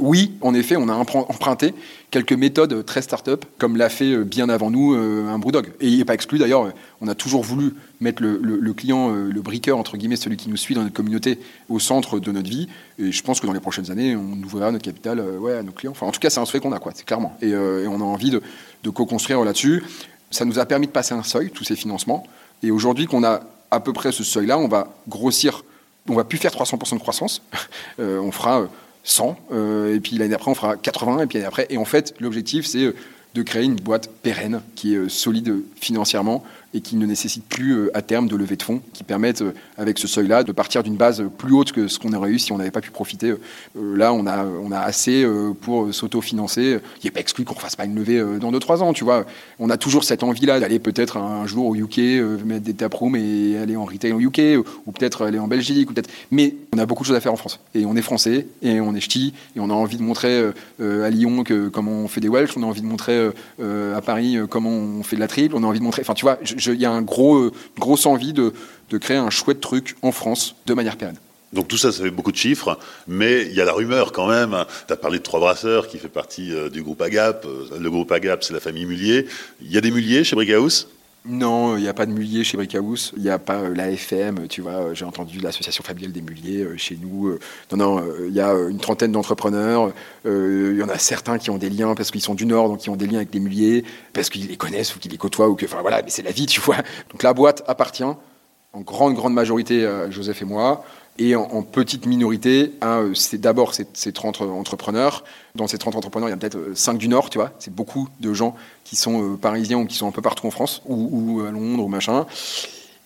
[0.00, 1.74] oui, en effet, on a emprunté
[2.10, 5.72] quelques méthodes très start-up, comme l'a fait euh, bien avant nous euh, un Brewdog.
[5.80, 9.42] Et il n'est pas exclu d'ailleurs, on a toujours voulu mettre le, client, euh, le
[9.42, 11.38] briqueur, entre guillemets, celui qui nous suit dans notre communauté,
[11.68, 12.68] au centre de notre vie.
[12.98, 15.72] Et je pense que dans les prochaines années, on ouvrira notre capital ouais, à nos
[15.72, 15.94] clients.
[16.00, 17.36] En tout cas, c'est un souhait qu'on a, quoi, c'est clairement.
[17.42, 19.84] Et, on a envie de, co-construire là-dessus.
[20.30, 22.26] Ça nous a permis de passer un seuil, tous ces financements.
[22.62, 23.40] Et aujourd'hui qu'on a
[23.70, 25.64] à peu près ce seuil-là, on va grossir,
[26.08, 27.42] on va plus faire 300% de croissance.
[27.98, 28.68] on fera
[29.04, 31.66] 100, euh, et puis l'année d'après on fera 80, et puis l'année d'après.
[31.70, 32.94] Et en fait, l'objectif c'est euh,
[33.34, 37.72] de créer une boîte pérenne qui est euh, solide financièrement et qui ne nécessite plus
[37.72, 40.82] euh, à terme de lever de fonds, qui permettent euh, avec ce seuil-là de partir
[40.82, 43.34] d'une base plus haute que ce qu'on aurait eu si on n'avait pas pu profiter.
[43.74, 45.26] Là, on a, on a assez
[45.60, 46.78] pour s'auto-financer.
[47.02, 49.24] Il n'est pas exclu qu'on ne fasse pas une levée dans 2-3 ans, tu vois.
[49.58, 51.98] On a toujours cette envie-là d'aller peut-être un jour au UK,
[52.44, 54.40] mettre des taprooms et aller en retail au UK,
[54.86, 56.10] ou peut-être aller en Belgique, ou peut-être.
[56.30, 57.60] Mais on a beaucoup de choses à faire en France.
[57.74, 61.10] Et on est français, et on est ch'ti, et on a envie de montrer à
[61.10, 63.30] Lyon que, comment on fait des Welsh, on a envie de montrer
[63.60, 66.02] à Paris comment on fait de la triple, on a envie de montrer.
[66.02, 68.52] Enfin, tu vois, il y a un gros, euh, une grosse envie de,
[69.00, 71.18] créer un chouette truc en France de manière pérenne.
[71.52, 74.28] Donc tout ça, ça fait beaucoup de chiffres, mais il y a la rumeur quand
[74.28, 74.64] même.
[74.86, 77.44] Tu as parlé de Trois Brasseurs qui fait partie euh, du groupe Agap.
[77.44, 79.26] Euh, le groupe Agap, c'est la famille Mullier.
[79.60, 80.88] Il y a des Mulliers chez Brickhouse?
[81.26, 83.12] Non, il n'y a pas de mullier chez Brickhouse.
[83.16, 84.94] Il n'y a pas la FM, tu vois.
[84.94, 87.36] J'ai entendu l'association familiale des mulliers chez nous.
[87.72, 89.92] Non, non, il y a une trentaine d'entrepreneurs.
[90.24, 92.78] Il y en a certains qui ont des liens parce qu'ils sont du Nord, donc
[92.78, 95.48] qui ont des liens avec les mulliers, parce qu'ils les connaissent ou qu'ils les côtoient,
[95.48, 96.78] ou que, enfin voilà, mais c'est la vie, tu vois.
[97.10, 100.84] Donc la boîte appartient en grande, grande majorité à Joseph et moi
[101.20, 102.72] et en, petite minorité
[103.14, 105.22] c'est d'abord ces, 30 entrepreneurs.
[105.54, 107.52] Dans ces 30 entrepreneurs, il y a peut-être 5 euh, du Nord, tu vois.
[107.58, 110.50] C'est beaucoup de gens qui sont euh, parisiens ou qui sont un peu partout en
[110.50, 112.26] France, ou, à Londres, ou machin.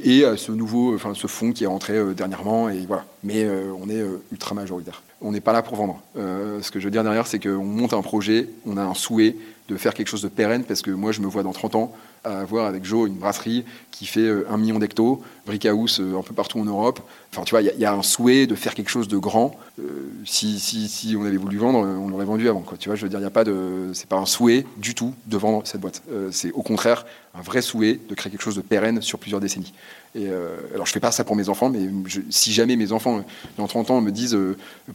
[0.02, 3.04] Et ce nouveau, enfin ce fonds qui est rentré euh, dernièrement, et voilà.
[3.24, 3.48] Mais
[3.80, 5.02] on est ultra majoritaire.
[5.20, 6.00] On n'est pas là pour vendre.
[6.14, 9.36] ce que je veux dire derrière, c'est qu'on monte un projet, on a un souhait
[9.68, 11.92] de faire quelque chose de pérenne, parce que moi, je me vois dans 30 ans
[12.24, 16.22] à avoir avec Joe une brasserie qui fait euh, un million d'hectos, Brickhouse euh, un
[16.22, 17.00] peu partout en Europe.
[17.30, 19.56] Enfin, tu vois, il y, a un souhait de faire quelque chose de grand.
[19.78, 22.64] Euh, si, on avait voulu vendre, on l'aurait vendu avant.
[22.78, 24.94] Tu vois, je veux dire, il n'y a pas de, c'est pas un souhait du
[24.94, 26.02] tout de vendre cette boîte.
[26.30, 29.72] c'est au contraire un vrai souhait de créer quelque chose de pérenne sur plusieurs décennies.
[30.14, 31.88] Alors, je fais pas ça pour mes enfants, mais
[32.30, 33.24] si jamais mes enfants
[33.58, 34.38] dans 30 ans me disent,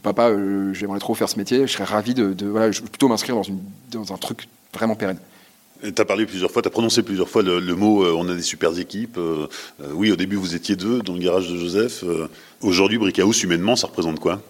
[0.02, 0.30] papa,
[0.72, 3.36] j'aimerais trop faire ce métier, je serais ravi de, de voilà, plutôt m'inscrire
[3.92, 5.18] dans un truc vraiment pérenne.
[5.82, 8.34] Tu as parlé plusieurs fois, tu as prononcé plusieurs fois le, mot euh, on a
[8.34, 9.16] des super équipes.
[9.16, 9.46] Euh,
[9.82, 12.04] euh, oui, au début, vous étiez deux dans le garage de Joseph.
[12.60, 14.42] aujourd'hui, Brickhouse, humainement, ça représente quoi?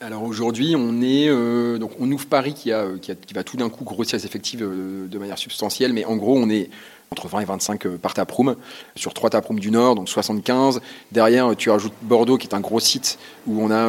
[0.00, 4.26] Alors aujourd'hui, donc on ouvre Paris qui, a, qui, va tout d'un coup grossir ses
[4.26, 6.68] effectifs de manière substantielle, mais en gros, on est
[7.10, 8.56] entre 20 et 25 euh, par taproom,
[8.96, 10.80] sur trois taprooms du Nord, donc 75.
[11.12, 13.88] Derrière, tu rajoutes Bordeaux, qui est un gros site, où on a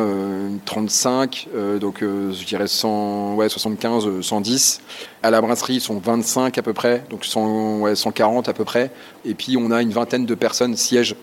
[0.66, 4.82] 35, euh, euh, donc je dirais 100, ouais, 75, 110.
[5.24, 8.64] À la brasserie, ils sont 25 à peu près, donc 100, ouais, 140 à peu
[8.64, 8.92] près.
[9.26, 11.16] Et puis, on a une vingtaine de personnes sièges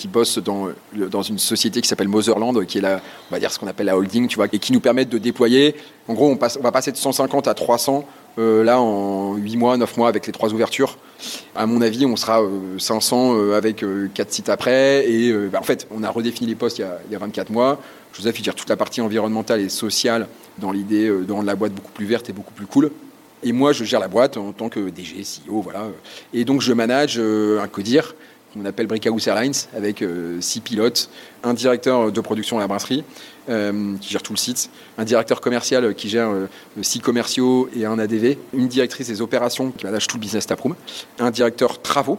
[0.00, 3.58] qui bossent dans, une société qui s'appelle Motherland, qui est la, on va dire ce
[3.58, 5.76] qu'on appelle la holding, tu vois, et qui nous permettent de déployer.
[6.08, 8.06] En gros, on, va passer de 150 à 300
[8.38, 10.96] euh, là en 8 mois, 9 mois avec les trois ouvertures.
[11.54, 12.40] À mon avis, on sera
[12.78, 13.84] 500 euh, avec
[14.14, 15.06] 4 sites après.
[15.06, 17.18] Et bah, en fait, on a redéfini les postes il y a, il y a
[17.18, 17.78] 24 mois.
[18.14, 21.74] Joseph, il gère toute la partie environnementale et sociale dans l'idée de rendre la boîte
[21.74, 22.90] beaucoup plus verte et beaucoup plus cool.
[23.42, 25.88] Et moi, je gère la boîte en tant que DG, CEO, voilà.
[26.32, 28.14] Et donc, je manage un CODIR
[28.52, 31.10] qu'on appelle Brickhouse Airlines, avec euh, six pilotes,
[31.42, 33.04] un directeur de production à la brasserie
[33.48, 36.46] euh, qui gère tout le site, un directeur commercial qui gère euh,
[36.82, 40.74] six commerciaux et un ADV, une directrice des opérations qui manage tout le business taproom,
[41.18, 42.18] un directeur travaux.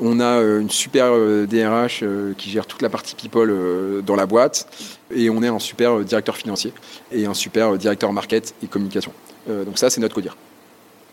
[0.00, 1.12] On a une super
[1.46, 2.02] DRH
[2.38, 4.66] qui gère toute la partie people dans la boîte
[5.14, 6.72] et on est un super directeur financier
[7.12, 9.12] et un super directeur market et communication.
[9.46, 10.34] donc ça, c'est notre codir.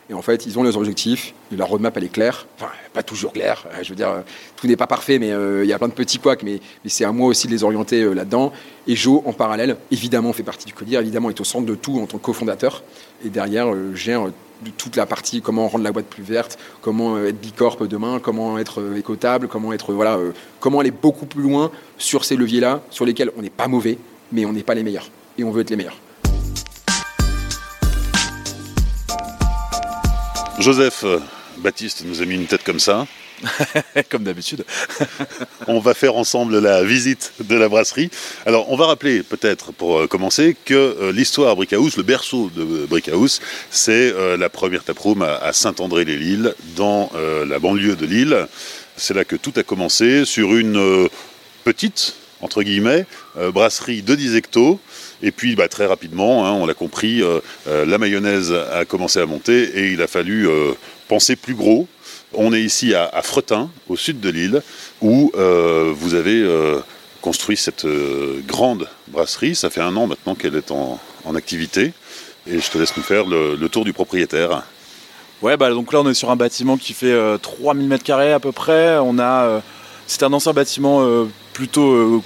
[0.09, 2.47] Et en fait, ils ont leurs objectifs, leur roadmap, elle est claire.
[2.57, 3.65] Enfin, pas toujours claire.
[3.67, 4.23] Euh, je veux dire,
[4.55, 7.05] tout n'est pas parfait, mais euh, il y a plein de petits couacs, mais, c'est
[7.05, 8.51] à moi aussi de les orienter euh, là-dedans.
[8.87, 11.99] Et Joe, en parallèle, évidemment, fait partie du CODIR, évidemment, est au centre de tout
[11.99, 12.83] en tant que cofondateur.
[13.23, 14.29] Et derrière, gère
[14.77, 18.97] toute la partie comment rendre la boîte plus verte, comment être bicorp demain, comment être
[18.97, 20.17] écotable, comment être voilà,
[20.59, 23.97] comment aller beaucoup plus loin sur ces leviers-là, sur lesquels on n'est pas mauvais,
[24.31, 25.09] mais on n'est pas les meilleurs.
[25.37, 25.97] Et on veut être les meilleurs.
[30.59, 31.19] Joseph euh,
[31.59, 33.07] Baptiste nous a mis une tête comme ça.
[34.09, 34.65] comme d'habitude.
[35.67, 38.09] on va faire ensemble la visite de la brasserie.
[38.45, 42.85] Alors, on va rappeler, peut-être pour euh, commencer, que euh, l'histoire Brickhouse, le berceau de
[42.85, 43.39] Brickhouse,
[43.71, 47.11] c'est la première taproom à, Saint-André-les-Lilles, dans
[47.47, 48.47] la banlieue de Lille.
[48.97, 51.09] C'est là que tout a commencé, sur une
[51.63, 53.05] petite, entre guillemets,
[53.53, 54.79] brasserie de 10 hectos,
[55.21, 59.19] et puis bah, très rapidement, hein, on l'a compris, euh, euh, la mayonnaise a commencé
[59.19, 60.73] à monter et il a fallu euh,
[61.07, 61.87] penser plus gros.
[62.33, 64.61] On est ici à, Fretin, au sud de l'île,
[65.01, 66.47] où vous avez
[67.21, 67.87] construit cette
[68.45, 69.55] grande brasserie.
[69.55, 70.99] Ça fait un an maintenant qu'elle est en,
[71.35, 71.91] activité.
[72.45, 74.61] Et je te laisse nous faire le, tour du propriétaire.
[75.41, 78.51] Ouais, bah, donc là on est sur un bâtiment qui fait 3000 m2 à peu
[78.51, 78.99] près.
[78.99, 79.63] On a,
[80.05, 82.23] c'est un ancien bâtiment plutôt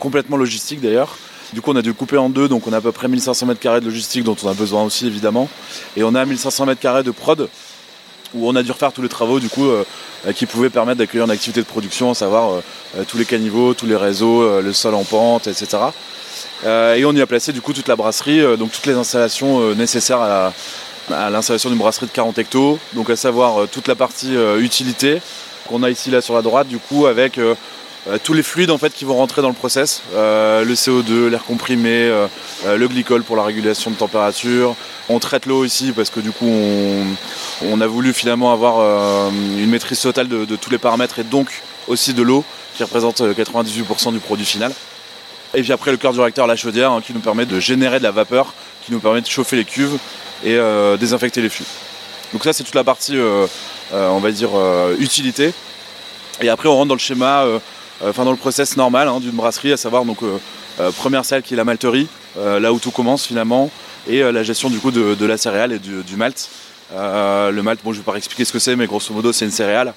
[0.00, 1.16] complètement logistique d'ailleurs.
[1.52, 3.46] Du coup, on a dû couper en deux, donc on a à peu près 1500
[3.46, 5.48] mètres carrés de logistique dont on a besoin aussi évidemment.
[5.96, 7.48] Et on a 1500 mètres carrés de prod
[8.34, 9.84] où on a dû refaire tous les travaux du coup euh,
[10.34, 12.60] qui pouvaient permettre d'accueillir une activité de production, à savoir euh,
[12.98, 15.78] euh, tous les caniveaux, tous les réseaux, le sol en pente, etc.
[16.64, 20.20] et on y a placé du coup toute la brasserie, donc toutes les installations nécessaires
[20.20, 25.20] à l'installation d'une brasserie de 40 hectos, donc à savoir toute la partie utilité
[25.68, 27.38] qu'on a ici là sur la droite du coup avec
[28.22, 31.44] tous les fluides en fait qui vont rentrer dans le process, euh, le CO2, l'air
[31.44, 32.26] comprimé, euh,
[32.76, 34.74] le glycol pour la régulation de température.
[35.08, 36.50] On traite l'eau ici parce que du coup
[37.62, 42.14] on, a voulu finalement avoir une maîtrise totale de, tous les paramètres et donc aussi
[42.14, 42.44] de l'eau
[42.76, 44.72] qui représente 98% du produit final.
[45.54, 47.98] Et puis après le cœur du réacteur, la chaudière hein, qui nous permet de générer
[47.98, 49.98] de la vapeur, qui nous permet de chauffer les cuves
[50.44, 50.58] et
[50.98, 51.66] désinfecter les flux.
[52.32, 53.18] Donc ça c'est toute la partie
[53.92, 54.50] on va dire
[54.98, 55.52] utilité.
[56.40, 57.58] Et après on rentre dans le schéma euh,
[58.02, 60.38] enfin dans le process normal hein, d'une brasserie, à savoir donc euh,
[60.80, 63.70] euh, première salle qui est la malterie, là où tout commence finalement,
[64.08, 66.50] et la gestion du coup de, la céréale et du, malt.
[66.92, 69.52] le malt, bon je vais pas expliquer ce que c'est, mais grosso modo c'est une
[69.52, 69.94] céréale.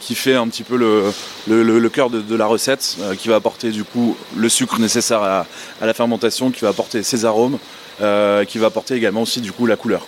[0.00, 4.16] qui fait un petit peu le, cœur de, la recette, qui va apporter du coup
[4.34, 5.46] le sucre nécessaire à,
[5.82, 7.58] la fermentation, qui va apporter ses arômes,
[7.98, 10.06] qui va apporter également aussi du coup la couleur.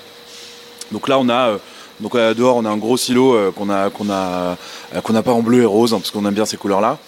[0.93, 1.59] Donc là on a
[2.01, 4.57] donc euh, dehors, on a un gros silo euh, qu'on a qu'on a
[4.95, 6.99] euh, n'a pas en bleu et rose hein, parce qu'on aime bien ces couleurs-là,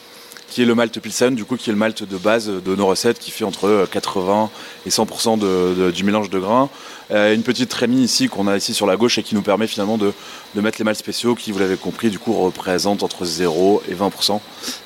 [0.49, 2.87] qui est le malt Pilsen, du coup qui est le malt de base de nos
[2.87, 4.51] recettes, qui fait entre 80
[4.87, 6.69] et 100% du mélange de grains.
[7.11, 9.97] une petite trémie ici qu'on a ici sur la gauche et qui nous permet finalement
[9.97, 10.13] de,
[10.57, 13.95] de mettre les malts spéciaux qui, vous l'avez compris, du coup représentent entre 0 et
[13.95, 14.41] 20%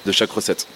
[0.04, 0.66] de chaque recette.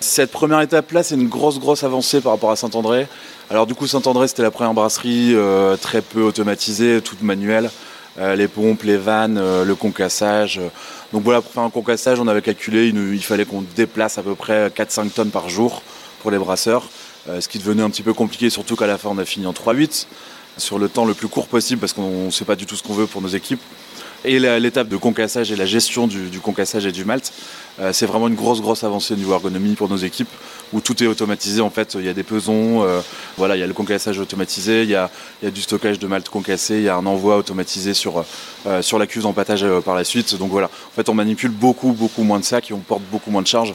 [0.00, 3.08] Cette première étape-là, c'est une grosse, grosse avancée par rapport à Saint-André.
[3.50, 5.34] Alors du coup, Saint-André, c'était la première brasserie
[5.82, 7.70] très peu automatisée, toute manuelle.
[8.18, 10.60] Euh, les pompes, les vannes, euh, le concassage.
[11.12, 14.34] Donc voilà, pour faire un concassage, on avait calculé, il, fallait qu'on déplace à peu
[14.34, 15.82] près 4-5 tonnes par jour
[16.20, 16.88] pour les brasseurs,
[17.28, 19.46] euh, ce qui devenait un petit peu compliqué, surtout qu'à la fin on a fini
[19.46, 20.08] en 3-8,
[20.56, 22.82] sur le temps le plus court possible, parce qu'on ne sait pas du tout ce
[22.82, 23.62] qu'on veut pour nos équipes.
[24.24, 27.32] Et l'étape de concassage et la gestion du, concassage et du malt,
[27.78, 30.28] euh, c'est vraiment une grosse, grosse avancée au niveau ergonomie pour nos équipes,
[30.72, 31.60] où tout est automatisé.
[31.60, 33.00] En fait, il y a des pesons, euh,
[33.36, 35.10] voilà, il y a le concassage automatisé, il y a,
[35.42, 38.24] du stockage de malt concassé, il y a un envoi automatisé sur,
[38.66, 40.34] euh, la cuve d'empattage par la suite.
[40.34, 43.30] Donc voilà, en fait, on manipule beaucoup, beaucoup moins de sacs et on porte beaucoup
[43.30, 43.74] moins de charges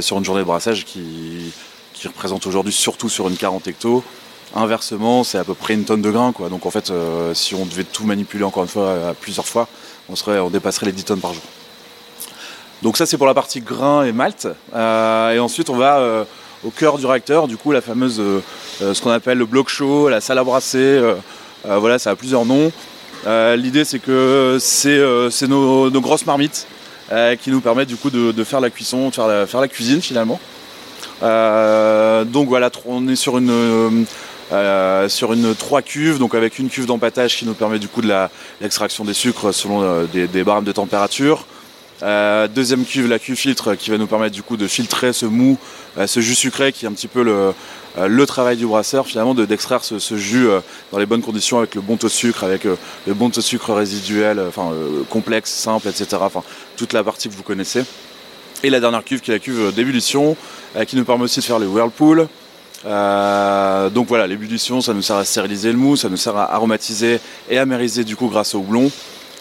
[0.00, 1.50] sur une journée de brassage qui,
[1.94, 4.04] qui représente aujourd'hui surtout sur une 40 hectos.
[4.54, 6.32] Inversement, c'est à peu près une tonne de grains.
[6.32, 6.48] Quoi.
[6.48, 9.68] Donc en fait, euh, si on devait tout manipuler encore une fois plusieurs fois,
[10.08, 11.42] on, serait, on dépasserait les 10 tonnes par jour.
[12.82, 14.46] Donc ça c'est pour la partie grain et malt.
[14.74, 16.26] et ensuite on va
[16.64, 18.22] au cœur du réacteur, du coup la fameuse,
[18.80, 21.02] ce qu'on appelle le bloc chaud, la salle à brasser,
[21.64, 22.70] voilà ça a plusieurs noms.
[23.26, 26.68] L'idée c'est que c'est nos, grosses marmites
[27.40, 30.38] qui nous permettent du coup de, faire la cuisson, de faire la cuisine finalement.
[31.22, 34.06] Euh, donc voilà, on est sur une
[34.52, 38.02] euh, sur une 3 cuves, donc avec une cuve d'empattage qui nous permet du coup
[38.02, 38.12] de
[38.60, 41.46] l'extraction des sucres selon euh, des, des, de température.
[42.00, 45.58] deuxième cuve, la cuve filtre, qui va nous permettre du coup de filtrer ce mou,
[46.06, 47.52] ce jus sucré qui est un petit peu le,
[48.06, 50.46] le travail du brasseur finalement, d'extraire ce, jus
[50.92, 53.46] dans les bonnes conditions avec le bon taux de sucre, avec le bon taux de
[53.46, 54.70] sucre résiduel, enfin
[55.10, 56.06] complexe, simple, etc.
[56.20, 56.42] Enfin
[56.76, 57.82] toute la partie que vous connaissez.
[58.64, 60.36] Et la dernière cuve qui est la cuve d'ébullition,
[60.76, 62.26] euh, qui nous permet aussi de faire le whirlpool.
[62.86, 66.52] Euh, donc voilà, l'ébullition, ça nous sert à stériliser le mou, ça nous sert à
[66.54, 68.90] aromatiser et amériser du coup grâce au houblon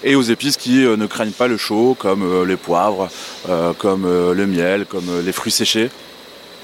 [0.04, 3.10] et aux épices qui euh, ne craignent pas le chaud, comme les poivres,
[3.78, 5.90] comme le miel, comme les fruits séchés.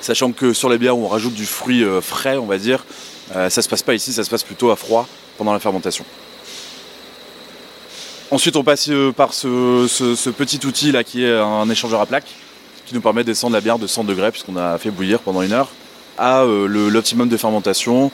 [0.02, 2.84] Sachant que sur les bières où on rajoute du fruit frais, on va dire,
[3.34, 5.08] ça se passe pas ici, ça se passe plutôt à froid
[5.38, 6.04] pendant la fermentation.
[8.30, 12.36] Ensuite, on passe par ce petit outil là qui est un échangeur à plaques
[12.86, 15.42] qui nous permet de descendre la bière de 100 degrés puisqu'on a fait bouillir pendant
[15.42, 15.70] une heure
[16.18, 18.12] à euh, l'optimum de fermentation.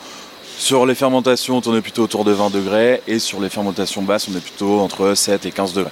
[0.57, 4.27] Sur les fermentations, on est plutôt autour de 20 degrés et sur les fermentations basses,
[4.29, 5.91] on est plutôt entre 7 et 15 degrés.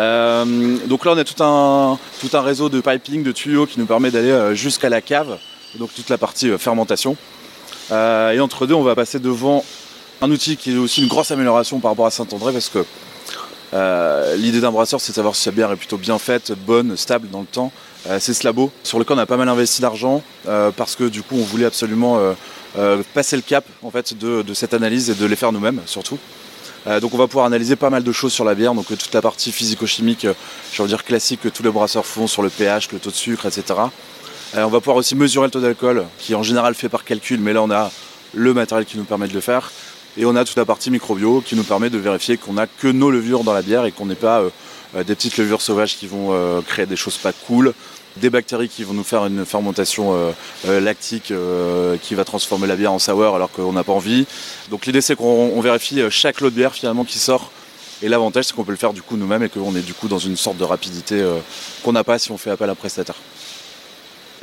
[0.00, 3.78] Euh, donc là, on a tout un, tout un réseau de piping, de tuyaux qui
[3.78, 5.38] nous permet d'aller euh, jusqu'à la cave,
[5.76, 7.16] donc toute la partie fermentation.
[7.90, 9.64] et entre deux, on va passer devant
[10.20, 12.84] un outil qui est aussi une grosse amélioration par rapport à Saint-André parce que
[13.74, 16.96] euh, l'idée d'un brasseur, c'est de savoir si sa bière est plutôt bien faite, bonne,
[16.96, 17.72] stable dans le temps.
[18.08, 21.22] Euh, c'est Slabo, sur lequel on a pas mal investi d'argent euh, parce que du
[21.22, 22.18] coup, on voulait absolument
[23.12, 26.18] passer le cap en fait de, cette analyse et de les faire nous-mêmes surtout.
[27.00, 29.22] donc, on va pouvoir analyser pas mal de choses sur la bière, donc toute la
[29.22, 30.26] partie physico-chimique,
[30.72, 33.16] je veux dire classique que tous les brasseurs font sur le pH, le taux de
[33.16, 33.80] sucre, etc.
[34.54, 37.52] on va pouvoir aussi mesurer le taux d'alcool, qui en général fait par calcul, mais
[37.52, 37.90] là, on a
[38.34, 39.72] le matériel qui nous permet de le faire.
[40.16, 42.88] Et on a toute la partie microbio qui nous permet de vérifier qu'on n'a que
[42.88, 44.50] nos levures dans la bière et qu'on n'est pas euh,
[44.96, 47.74] euh, des petites levures sauvages qui vont euh, créer des choses pas cool,
[48.16, 50.34] des bactéries qui vont nous faire une fermentation
[50.66, 51.32] lactique
[52.02, 54.26] qui va transformer la bière en sour alors qu'on n'a pas envie.
[54.72, 57.52] Donc l'idée c'est qu'on vérifie chaque lot de bière finalement qui sort.
[58.02, 60.08] Et l'avantage c'est qu'on peut le faire du coup nous-mêmes et qu'on est du coup
[60.08, 61.24] dans une sorte de rapidité
[61.84, 63.14] qu'on n'a pas si on fait appel à prestataire.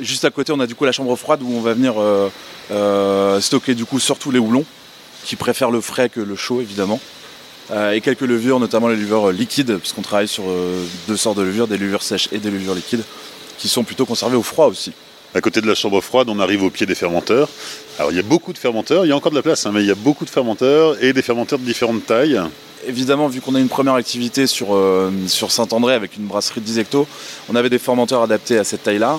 [0.00, 1.96] Juste à côté on a du coup la chambre froide où on va venir
[3.42, 4.64] stocker du coup surtout les houblons
[5.26, 7.00] qui préfèrent le frais que le chaud évidemment.
[7.72, 11.42] Euh, et quelques levures, notamment les levures liquides, puisqu'on travaille sur euh, deux sortes de
[11.42, 13.02] levures, des levures sèches et des levures liquides,
[13.58, 14.92] qui sont plutôt conservées au froid aussi.
[15.34, 17.48] À côté de la chambre froide, on arrive au pied des fermenteurs.
[17.98, 19.72] Alors il y a beaucoup de fermenteurs, il y a encore de la place, hein,
[19.74, 22.40] mais il y a beaucoup de fermenteurs et des fermenteurs de différentes tailles.
[22.86, 26.66] Évidemment, vu qu'on a une première activité sur, euh, sur Saint-André avec une brasserie de
[26.66, 27.08] 10 hectos,
[27.48, 29.18] on avait des fermenteurs adaptés à cette taille-là.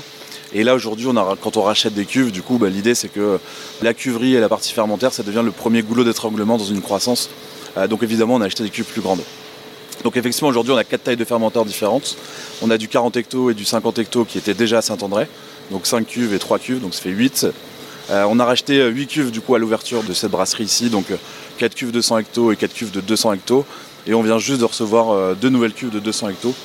[0.53, 1.07] Et là aujourd'hui,
[1.41, 3.39] quand on rachète des cuves, du coup, bah, l'idée c'est que
[3.81, 7.29] la cuverie et la partie fermentaire, ça devient le premier goulot d'étranglement dans une croissance.
[7.77, 9.21] Euh, donc évidemment, on a acheté des cuves plus grandes.
[10.03, 12.17] Donc effectivement, aujourd'hui, on a quatre tailles de fermenteurs différentes.
[12.62, 15.27] On a du 40 hecto et du 50 hecto qui étaient déjà à Saint-André.
[15.71, 17.47] Donc 5 cuves et 3 cuves, donc ça fait 8.
[18.10, 21.07] Euh, on a racheté 8 cuves du coup à l'ouverture de cette brasserie ici, donc
[21.57, 23.65] 4 cuves de 100 hecto et 4 cuves de 200 hecto.
[24.05, 26.55] Et on vient juste de recevoir euh, deux nouvelles cuves de 200 hecto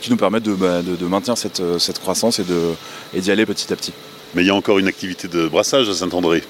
[0.00, 3.92] qui nous permettent de, bah, maintenir euh, cette, croissance et d'y aller petit à petit.
[4.34, 6.42] Mais il y a encore une activité de brassage à Saint-André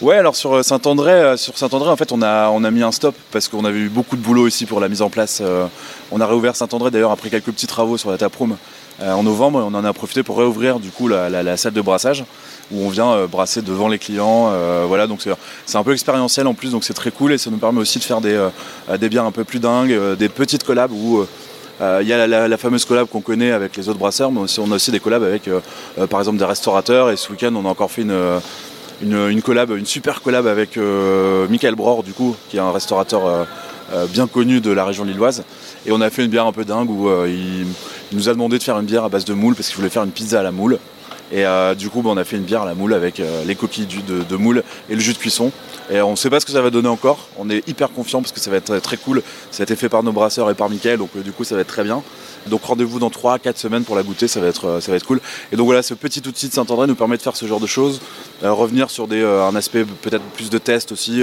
[0.00, 2.82] Ouais, alors sur euh, Saint-André, euh, sur Saint-André, en fait, on a, on a mis
[2.82, 5.42] un stop parce qu'on avait eu beaucoup de boulot ici pour la mise en place.
[6.10, 8.56] on a réouvert Saint-André d'ailleurs après quelques petits travaux sur la taproom
[9.02, 9.66] en novembre.
[9.70, 12.24] On en a profité pour réouvrir du coup la, salle de brassage
[12.70, 14.52] où on vient brasser devant les clients.
[14.86, 15.20] voilà, donc
[15.66, 17.98] c'est un peu expérientiel en plus, donc c'est très cool et ça nous permet aussi
[17.98, 18.48] de faire des,
[18.98, 21.28] des bières un peu plus dingues, des petites collabs où euh,
[21.80, 24.74] il y a la, fameuse collab qu'on connaît avec les autres brasseurs, mais on a
[24.74, 25.60] aussi des collabs avec euh,
[25.98, 27.10] euh, par exemple des restaurateurs.
[27.10, 28.40] Et ce week-end, on a encore fait une,
[29.02, 30.76] une, collab, une super collab avec
[31.48, 33.46] Michael Bror, du coup, qui est un restaurateur
[34.10, 35.42] bien connu de la région lilloise.
[35.86, 37.66] Et on a fait une bière un peu dingue où il,
[38.12, 40.04] nous a demandé de faire une bière à base de moule parce qu'il voulait faire
[40.04, 40.78] une pizza à la moule.
[41.32, 41.44] Et
[41.76, 44.36] du coup, bah, on a fait une bière à la moule avec les coquilles de,
[44.36, 45.52] moule et le jus de cuisson.
[45.90, 47.28] Et on ne sait pas ce que ça va donner encore.
[47.36, 49.22] On est hyper confiant parce que ça va être très cool.
[49.50, 51.56] Ça a été fait par nos brasseurs et par Mickaël, donc euh, du coup ça
[51.56, 52.02] va être très bien.
[52.46, 55.20] Donc rendez-vous dans 3-4 semaines pour la goûter, ça va, être, euh, cool.
[55.52, 57.66] Et donc voilà, ce petit outil de Saint-André nous permet de faire ce genre de
[57.66, 58.00] choses,
[58.44, 61.22] euh, revenir sur un aspect peut-être plus de tests aussi.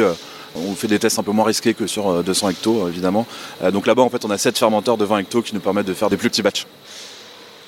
[0.56, 3.26] on fait des tests un peu moins risqués que sur 200 hectos, évidemment.
[3.72, 5.93] donc là-bas, en fait, on a 7 fermenteurs de 20 hectos qui nous permettent de
[5.93, 6.65] faire des plus petits batchs.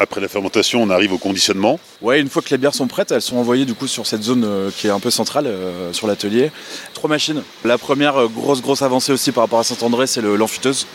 [0.01, 1.77] Après la fermentation, on arrive au conditionnement.
[2.01, 4.23] Ouais, une fois que les bières sont prêtes, elles sont envoyées du coup sur cette
[4.23, 6.51] zone euh, qui est un peu centrale euh, sur l'atelier.
[6.93, 7.43] Trois machines.
[7.65, 10.88] La première euh, grosse grosse avancée aussi par rapport à Saint-André, c'est l'enfuteuse.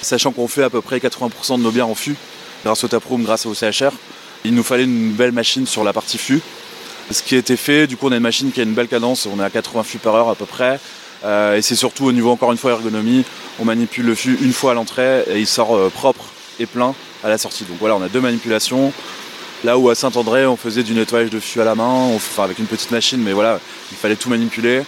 [0.00, 2.16] Sachant qu'on fait à peu près 80% de nos bières en fût.
[2.64, 3.92] grâce au taproom, grâce au CHR.
[4.46, 6.40] Il nous fallait une belle machine sur la partie fût.
[7.10, 8.88] Ce qui a été fait, du coup on a une machine qui a une belle
[8.88, 10.80] cadence, on est à 80 fûts par heure à peu près.
[11.24, 13.24] et c'est surtout au niveau encore une fois ergonomie,
[13.60, 16.24] on manipule le fût une fois à l'entrée et il sort propre
[16.58, 16.94] et plein
[17.26, 17.64] à la sortie.
[17.64, 18.92] Donc voilà, on a deux manipulations.
[19.64, 22.66] Là où à Saint-André, on faisait du nettoyage de fût à la main, avec une
[22.66, 23.58] petite machine, mais voilà,
[23.90, 24.82] il fallait tout manipuler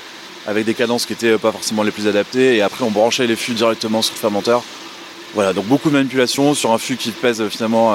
[0.46, 2.56] avec des cadences qui n'étaient pas forcément les plus adaptées.
[2.56, 4.62] Et après, on branchait les fûts directement sur le fermenteur.
[5.34, 7.92] Voilà, donc beaucoup de manipulations sur un fût qui pèse finalement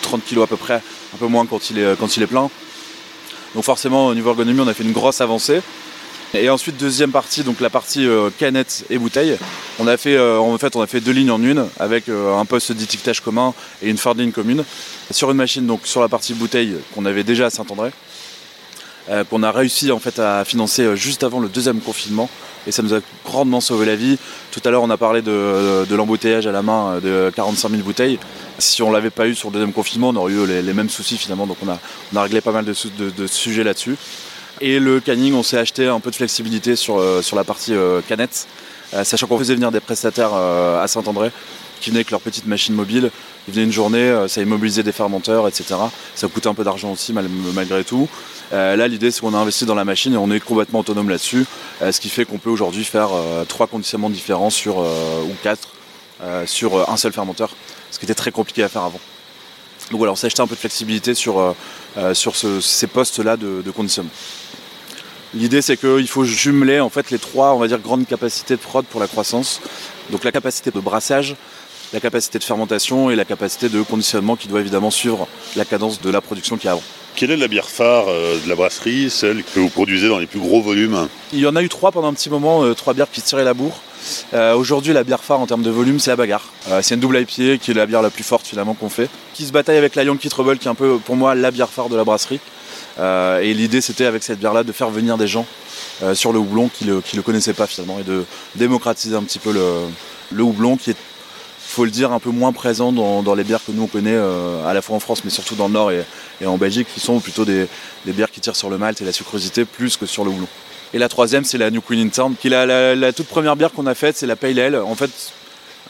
[0.00, 0.82] 30 kg à peu près,
[1.14, 2.48] un peu moins quand il est, quand il est plein.
[3.54, 5.62] Donc forcément, au niveau ergonomie, on a fait une grosse avancée.
[6.32, 9.36] Et ensuite, deuxième partie, donc la partie euh, canette et bouteille.
[9.80, 12.38] On a fait, euh, en fait, on a fait deux lignes en une avec euh,
[12.38, 14.64] un poste d'étiquetage commun et une fin de ligne commune
[15.10, 17.90] sur une machine, donc sur la partie bouteille qu'on avait déjà à Saint-André,
[19.28, 22.30] qu'on a réussi en fait à financer juste avant le deuxième confinement.
[22.68, 24.18] Et ça nous a grandement sauvé la vie.
[24.52, 28.20] Tout à l'heure, on a parlé de, l'embouteillage à la main de 45 000 bouteilles.
[28.58, 31.16] Si on l'avait pas eu sur le deuxième confinement, on aurait eu les, mêmes soucis
[31.16, 31.48] finalement.
[31.48, 31.78] Donc on a,
[32.12, 32.74] on a réglé pas mal de,
[33.10, 33.96] de sujets là-dessus.
[34.62, 37.72] Et le canning, on s'est acheté un peu de flexibilité sur, euh, sur la partie
[37.74, 38.46] euh, canette,
[38.92, 41.30] euh, sachant qu'on faisait venir des prestataires à Saint-André
[41.80, 43.10] qui venaient avec leur petite machine mobile.
[43.48, 45.76] Ils venaient une journée, ça immobilisait des fermenteurs, etc.
[46.14, 48.06] Ça coûtait un peu d'argent aussi malgré tout.
[48.52, 51.46] là, l'idée, c'est qu'on a investi dans la machine et on est complètement autonome là-dessus,
[51.80, 53.08] ce qui fait qu'on peut aujourd'hui faire
[53.48, 55.68] trois conditionnements différents sur, ou quatre
[56.44, 57.56] sur un seul fermenteur,
[57.90, 59.00] ce qui était très compliqué à faire avant.
[59.90, 61.56] Donc voilà, on s'est acheté un peu de flexibilité sur,
[62.12, 64.12] sur ces postes-là de conditionnement.
[65.34, 68.60] L'idée c'est qu'il faut jumeler en fait les trois, on va dire, grandes capacités de
[68.60, 69.60] prod pour la croissance.
[70.10, 71.36] Donc la capacité de brassage,
[71.92, 76.00] la capacité de fermentation et la capacité de conditionnement qui doit évidemment suivre la cadence
[76.00, 76.82] de la production qui a avant.
[77.16, 80.26] Quelle est la bière phare euh, de la brasserie, celle que vous produisez dans les
[80.26, 81.08] plus gros volumes?
[81.32, 83.44] Il y en a eu trois pendant un petit moment, euh, trois bières qui tiraient
[83.44, 83.80] la bourre.
[84.32, 86.48] Euh, aujourd'hui, la bière phare en termes de volume, c'est la bagarre.
[86.82, 89.44] c'est une double IPA qui est la bière la plus forte finalement qu'on fait, qui
[89.44, 91.88] se bataille avec la Yankee Trouble, qui est un peu pour moi la bière phare
[91.88, 92.40] de la brasserie.
[92.98, 95.46] Euh, et l'idée c'était avec cette bière-là de faire venir des gens
[96.02, 98.24] euh, sur le houblon qui ne le, connaissaient pas finalement et de
[98.56, 100.96] démocratiser un petit peu le, houblon qui est
[101.58, 104.66] faut le dire, un peu moins présent dans, les bières que nous on connaît euh,
[104.66, 106.04] à la fois en France mais surtout dans le Nord et,
[106.44, 107.68] en Belgique qui sont plutôt des,
[108.06, 110.48] bières qui tirent sur le malt et la sucrosité plus que sur le houblon.
[110.92, 112.50] Et la troisième c'est la New Queen in qui est
[112.96, 114.76] la, toute première bière qu'on a faite, c'est la Pale Ale.
[114.76, 115.10] En fait,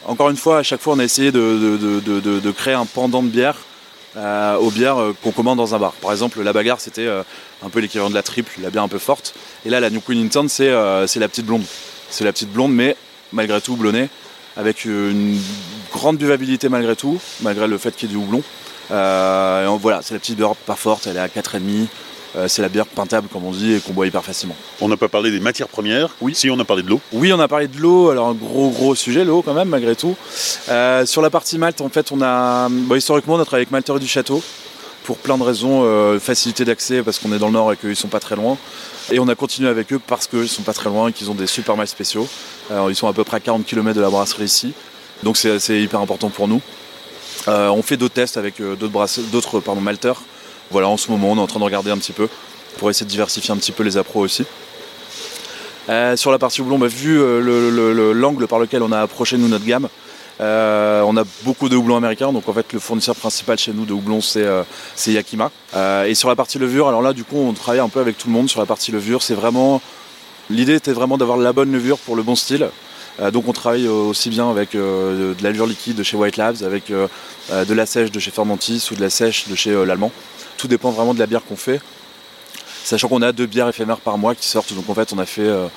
[0.05, 3.55] encore une fois, à chaque fois on a essayé de créer un pendant de bière
[4.17, 5.93] euh, aux bières euh, qu'on commande dans un bar.
[5.93, 7.23] Par exemple, la bagarre, c'était euh,
[7.63, 9.33] un peu l'équivalent de la triple, la bière un peu forte.
[9.65, 11.63] Et là, la New Queen Intern, c'est la petite blonde.
[12.09, 12.97] C'est la petite blonde, mais
[13.31, 14.09] malgré tout blonnée,
[14.57, 15.39] avec une
[15.93, 18.43] grande buvabilité malgré tout, malgré le fait qu'il y ait du houblon.
[18.89, 21.87] voilà, c'est la petite bière pas forte, elle est à 4,5.
[22.35, 24.55] Euh, c'est la bière peintable, comme on dit, et qu'on boit hyper facilement.
[24.79, 26.33] On n'a pas parlé des matières premières Oui.
[26.33, 28.09] Si, on a parlé de l'eau Oui, on a parlé de l'eau.
[28.09, 30.15] Alors, un gros, gros sujet, l'eau, quand même, malgré tout.
[30.69, 32.69] Euh, sur la partie malte, en fait, on a.
[32.95, 34.41] historiquement, on a travaillé avec Malterie du Château
[35.03, 37.95] pour plein de raisons, euh, facilité d'accès parce qu'on est dans le nord et qu'ils
[37.95, 38.57] sont pas très loin.
[39.11, 41.35] Et on a continué avec eux parce qu'ils sont pas très loin et qu'ils ont
[41.35, 42.27] des super maltes spéciaux.
[42.87, 44.73] ils sont à peu près à 40 km de la brasserie ici.
[45.23, 46.61] Donc c'est hyper important pour nous.
[47.47, 50.21] on fait d'autres tests avec d'autres d'autres malteurs
[50.71, 52.27] voilà, en ce moment, on est en train de regarder un petit peu
[52.77, 54.45] pour essayer de diversifier un petit peu les appros aussi.
[55.89, 59.47] Euh, sur la partie houblon, bah, vu euh, l'angle par lequel on a approché nous
[59.47, 59.87] notre gamme,
[60.39, 63.85] euh, on a beaucoup de houblons américains, donc en fait le fournisseur principal chez nous
[63.85, 64.45] de houblon c'est
[65.07, 65.51] Yakima.
[66.07, 68.27] et sur la partie levure, alors là du coup on travaille un peu avec tout
[68.27, 69.21] le monde sur la partie levure.
[69.21, 69.81] C'est vraiment
[70.49, 72.69] l'idée était vraiment d'avoir la bonne levure pour le bon style.
[73.31, 76.91] donc on travaille aussi bien avec de la levure liquide de chez White Labs, avec
[76.91, 80.11] de la sèche de chez Fermentis ou de la sèche de chez l'Allemand
[80.61, 81.81] tout dépend vraiment de la bière qu'on fait.
[82.83, 85.25] Sachant qu'on a deux bières éphémères par mois qui sortent, donc en fait on a
[85.25, 85.67] fait euh,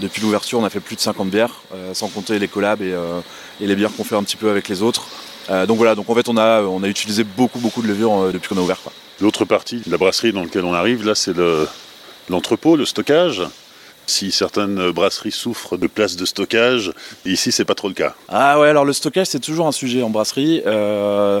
[0.00, 3.20] depuis l'ouverture on a fait plus de 50 bières, euh, sans compter les collabs euh,
[3.60, 5.06] et, les bières qu'on fait un petit peu avec les autres.
[5.68, 8.48] donc voilà, donc en fait on a, on a utilisé beaucoup beaucoup de levure depuis
[8.48, 8.80] qu'on a ouvert.
[9.20, 11.34] L'autre partie de la brasserie dans laquelle on arrive, là c'est
[12.30, 13.42] l'entrepôt, le, stockage.
[14.06, 16.92] Si certaines brasseries souffrent de place de stockage,
[17.24, 18.14] ici c'est pas trop le cas.
[18.28, 20.62] Ah ouais, alors le stockage c'est toujours un sujet en brasserie.
[20.66, 21.40] Euh,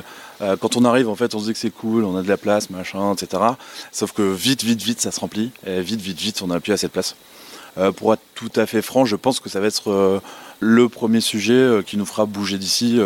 [0.60, 2.36] quand on arrive, en fait, on se dit que c'est cool, on a de la
[2.36, 3.42] place, machin, etc.
[3.92, 5.50] Sauf que vite, vite, vite, ça se remplit.
[5.66, 7.14] Et vite, vite, vite, on n'a plus assez de place.
[7.78, 10.20] Euh, pour être tout à fait franc, je pense que ça va être euh,
[10.60, 13.00] le premier sujet qui nous fera bouger d'ici,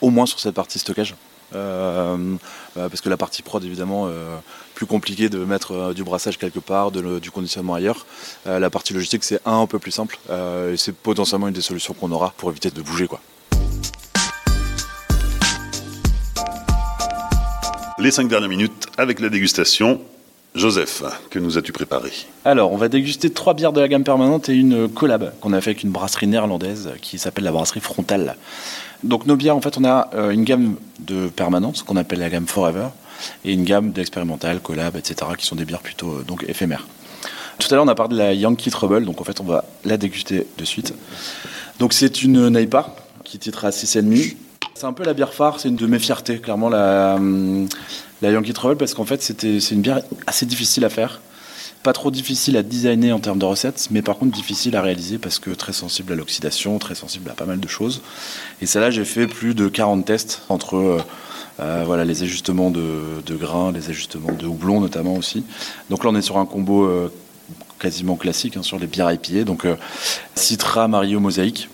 [0.00, 1.14] au moins sur cette partie stockage.
[1.52, 4.08] parce que la partie prod, évidemment,
[4.74, 8.06] plus compliqué de mettre du brassage quelque part, du conditionnement ailleurs.
[8.46, 10.18] la partie logistique, c'est un, peu plus simple.
[10.30, 13.06] et c'est potentiellement une des solutions qu'on aura pour éviter de bouger.
[13.06, 13.20] quoi.
[18.00, 20.00] Les cinq dernières minutes avec la dégustation.
[20.54, 22.10] Joseph, que nous as-tu préparé
[22.44, 25.60] Alors, on va déguster trois bières de la gamme permanente et une collab qu'on a
[25.60, 28.36] fait avec une brasserie néerlandaise qui s'appelle la brasserie Frontal.
[29.04, 32.30] Donc, nos bières, en fait, on a euh, une gamme de permanente qu'on appelle la
[32.30, 32.88] gamme Forever
[33.44, 36.86] et une gamme d'expérimental, collab, etc., qui sont des bières plutôt euh, donc éphémères.
[37.58, 39.66] Tout à l'heure, on a parlé de la Yankee Trouble, donc en fait, on va
[39.84, 40.94] la déguster de suite.
[41.78, 44.36] Donc, c'est une Naipa qui titre à 6,5.
[44.80, 47.18] C'est un peu la bière phare, c'est une de mes fiertés, clairement, la,
[48.22, 51.20] la Yankee Trouble, parce qu'en fait, c'est une bière assez difficile à faire.
[51.82, 55.18] Pas trop difficile à designer en termes de recettes, mais par contre difficile à réaliser
[55.18, 58.00] parce que très sensible à l'oxydation, très sensible à pas mal de choses.
[58.62, 60.98] Et celle-là, j'ai fait plus de 40 tests entre euh,
[61.60, 65.44] euh, voilà, les ajustements de, de grains, les ajustements de houblon notamment aussi.
[65.90, 67.12] Donc là, on est sur un combo euh,
[67.78, 69.44] quasiment classique hein, sur les bières IPA.
[69.44, 69.66] Donc
[70.34, 71.68] Citra, Mario, Mosaïque.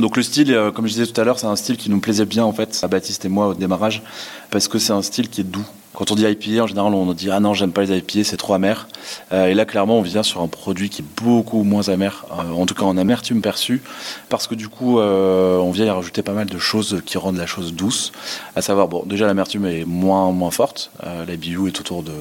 [0.00, 2.00] Donc le style, euh, comme je disais tout à l'heure, c'est un style qui nous
[2.00, 4.02] plaisait bien en fait, à Baptiste et moi au démarrage,
[4.50, 5.66] parce que c'est un style qui est doux.
[5.98, 8.36] Quand on dit IPA, en général, on dit ah non, j'aime pas les IPA, c'est
[8.36, 8.86] trop amer.
[9.32, 12.52] Euh, et là, clairement, on vient sur un produit qui est beaucoup moins amer, euh,
[12.52, 13.82] en tout cas en amertume perçue,
[14.28, 17.38] parce que du coup, euh, on vient y rajouter pas mal de choses qui rendent
[17.38, 18.12] la chose douce.
[18.54, 20.92] À savoir, bon, déjà l'amertume est moins moins forte.
[21.04, 22.12] Euh, la BU est autour de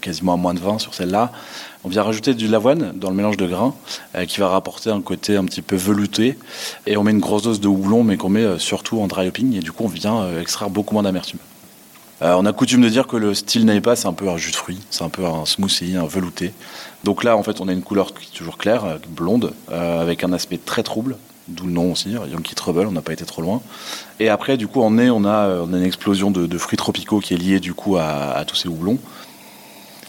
[0.00, 1.32] quasiment à moins de 20 sur celle-là.
[1.84, 3.74] On vient rajouter de l'avoine dans le mélange de grains,
[4.14, 6.38] euh, qui va rapporter un côté un petit peu velouté.
[6.86, 9.26] Et on met une grosse dose de houblon, mais qu'on met euh, surtout en dry
[9.26, 9.56] hopping.
[9.56, 11.40] Et du coup, on vient euh, extraire beaucoup moins d'amertume.
[12.24, 14.56] On a coutume de dire que le style Naipa, c'est un peu un jus de
[14.56, 16.54] fruits, c'est un peu un smoothie, un velouté.
[17.02, 20.32] Donc là, en fait, on a une couleur qui est toujours claire, blonde, avec un
[20.32, 21.16] aspect très trouble,
[21.48, 23.60] d'où le nom aussi, Yankee Trouble, on n'a pas été trop loin.
[24.20, 27.34] Et après, du coup, en nez, on a, une explosion de, de fruits tropicaux qui
[27.34, 29.00] est liée du coup à, à tous ces houblons.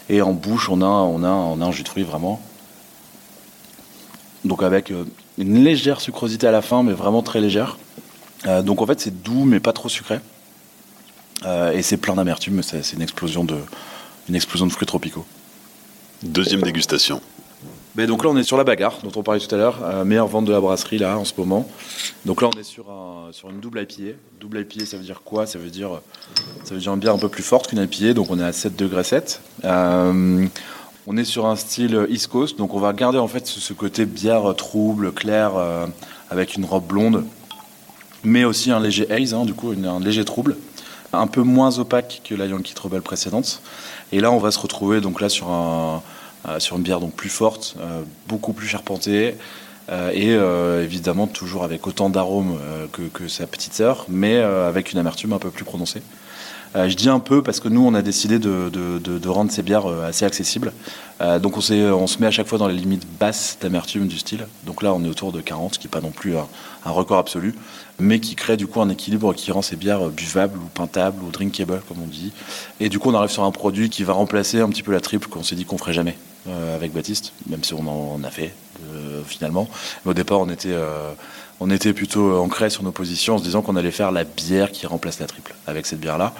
[0.08, 2.40] Et en bouche, on a, on a, on a un jus de fruits vraiment.
[4.44, 5.04] Donc avec euh,
[5.38, 7.78] une légère sucrosité à la fin, mais vraiment très légère.
[8.46, 10.20] Euh, donc en fait, c'est doux, mais pas trop sucré.
[11.44, 13.56] Euh, et c'est plein d'amertume, c'est c'est une explosion de,
[14.28, 15.24] une explosion de fruits tropicaux.
[16.22, 17.20] Deuxième dégustation.
[17.96, 20.26] Donc là, on est sur la bagarre dont on parlait tout à l'heure, euh, meilleure
[20.26, 21.68] vente de la brasserie là en ce moment.
[22.24, 24.16] Donc là, on est sur, un, sur une double IPA.
[24.40, 25.46] Double IPA, ça veut dire quoi?
[25.46, 26.00] Ça veut dire
[26.64, 28.14] ça veut dire une bière un peu plus forte qu'une IPA.
[28.14, 29.40] Donc on est à 7 degrés 7.
[29.64, 30.46] Euh,
[31.06, 34.06] on est sur un style East Coast, donc on va garder en fait ce, côté
[34.06, 35.86] bière trouble, claire, euh,
[36.30, 37.24] avec une robe blonde,
[38.22, 40.56] mais aussi un léger haze, hein, du coup un léger trouble,
[41.12, 43.60] un peu moins opaque que la Yankee Trouble précédente.
[44.12, 46.13] Et là, on va se retrouver donc là sur un euh,
[46.58, 49.36] sur une bière donc plus forte, euh, beaucoup plus charpentée.
[49.90, 54.68] euh, et euh, évidemment toujours avec autant d'arômes euh, que, sa petite sœur, mais euh,
[54.68, 56.02] avec une amertume un peu plus prononcée.
[56.76, 59.86] Euh, je dis un peu parce que nous, on a décidé de, rendre ces bières
[59.86, 60.72] euh, assez accessibles.
[61.20, 64.46] Euh, donc on, se met à chaque fois dans les limites basses d'amertume du style.
[64.66, 66.48] Donc là, on est autour de 40, ce qui n'est pas non plus un,
[66.84, 67.54] un record absolu,
[68.00, 71.22] mais qui crée du coup un équilibre qui rend ces bières euh, buvables ou pintables
[71.22, 72.32] ou drinkable, comme on dit.
[72.80, 75.00] Et du coup, on arrive sur un produit qui va remplacer un petit peu la
[75.00, 76.16] triple qu'on s'est dit qu'on ferait jamais
[76.46, 78.54] euh, avec Baptiste, même si on en a fait
[78.92, 79.68] euh, finalement.
[80.04, 80.72] Au départ, on était...
[80.72, 81.12] euh,
[81.60, 84.72] on était plutôt ancré sur nos positions en se disant qu'on allait faire la bière
[84.72, 86.34] qui remplace la triple avec cette bière-là.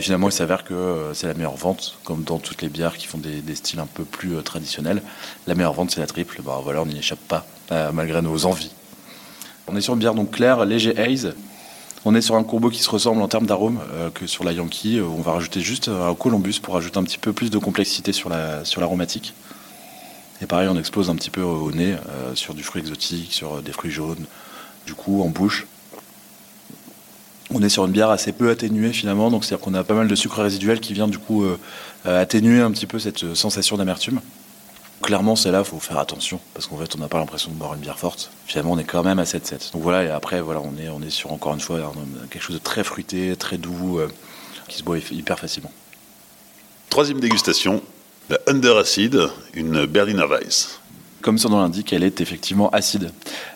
[0.00, 3.18] Finalement, il s'avère que c'est la meilleure vente, comme dans toutes les bières qui font
[3.18, 5.02] des, styles un peu plus traditionnels.
[5.48, 6.40] La meilleure vente, c'est la triple.
[6.40, 7.44] Bah, voilà, on n'y échappe pas,
[7.92, 8.70] malgré nos envies.
[9.66, 11.34] On est sur une bière donc claire, léger haze.
[12.04, 14.52] On est sur un combo qui se ressemble en termes d'arôme euh, que sur la
[14.52, 14.98] Yankee.
[14.98, 18.12] Euh, on va rajouter juste un Columbus pour ajouter un petit peu plus de complexité
[18.12, 19.34] sur la sur l'aromatique.
[20.42, 23.54] Et pareil, on explose un petit peu au nez euh, sur du fruit exotique, sur
[23.54, 24.26] euh, des fruits jaunes.
[24.86, 25.66] Du coup, en bouche,
[27.54, 29.30] on est sur une bière assez peu atténuée finalement.
[29.30, 31.58] Donc, c'est-à-dire qu'on a pas mal de sucre résiduel qui vient du coup euh,
[32.06, 34.20] euh, atténuer un petit peu cette euh, sensation d'amertume.
[35.04, 37.74] Clairement, celle-là, il faut faire attention parce qu'en fait, on n'a pas l'impression de boire
[37.74, 38.30] une bière forte.
[38.46, 39.74] Finalement, on est quand même à 7,7.
[39.74, 41.92] Donc voilà, et après, voilà, on est, on est sur encore une fois
[42.30, 44.08] quelque chose de très fruité, très doux, euh,
[44.66, 45.70] qui se boit hyper facilement.
[46.88, 47.82] Troisième dégustation,
[48.30, 50.80] la Under Acid, une Berliner Weiss.
[51.20, 53.10] Comme son nom l'indique, elle est effectivement acide.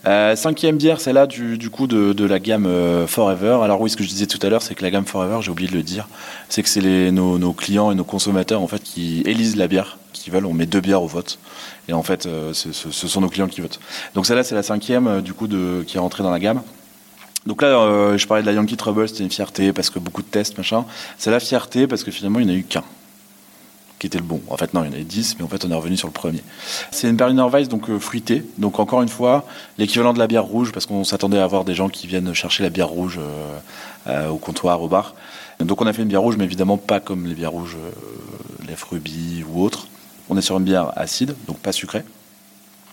[0.07, 3.61] Euh, cinquième bière, celle-là du, du coup de, de la gamme euh, Forever.
[3.62, 5.51] Alors oui, ce que je disais tout à l'heure, c'est que la gamme Forever, j'ai
[5.51, 6.09] oublié de le dire,
[6.51, 9.96] c'est que c'est nos, nos clients et nos consommateurs en fait qui élisent la bière
[10.31, 10.47] veulent.
[10.47, 11.39] On met deux bières au vote,
[11.89, 13.81] et en fait, euh, ce, sont nos clients qui votent.
[14.14, 16.62] Donc celle-là, c'est la cinquième euh, du coup qui est rentrée dans la gamme.
[17.49, 20.20] Donc là, euh, je parlais de la Yankee Trouble, c'était une fierté parce que beaucoup
[20.20, 20.85] de tests, machin.
[21.16, 22.85] C'est la fierté parce que finalement, il n'y en a eu qu'un
[23.99, 24.41] qui était le bon.
[24.49, 26.07] En fait, non, il y en avait 10, mais en fait, on est revenu sur
[26.07, 26.43] le premier.
[26.91, 28.45] C'est une Berliner Weiss, donc euh, fruitée.
[28.59, 29.47] Donc, encore une fois,
[29.79, 32.62] l'équivalent de la bière rouge, parce qu'on s'attendait à avoir des gens qui viennent chercher
[32.62, 33.18] la bière rouge
[34.07, 35.14] au comptoir, au bar.
[35.59, 37.76] Donc, on a fait une bière rouge, mais évidemment pas comme les bières rouges,
[38.68, 39.89] les Ruby ou autres.
[40.31, 42.05] On est sur une bière acide, donc pas sucrée.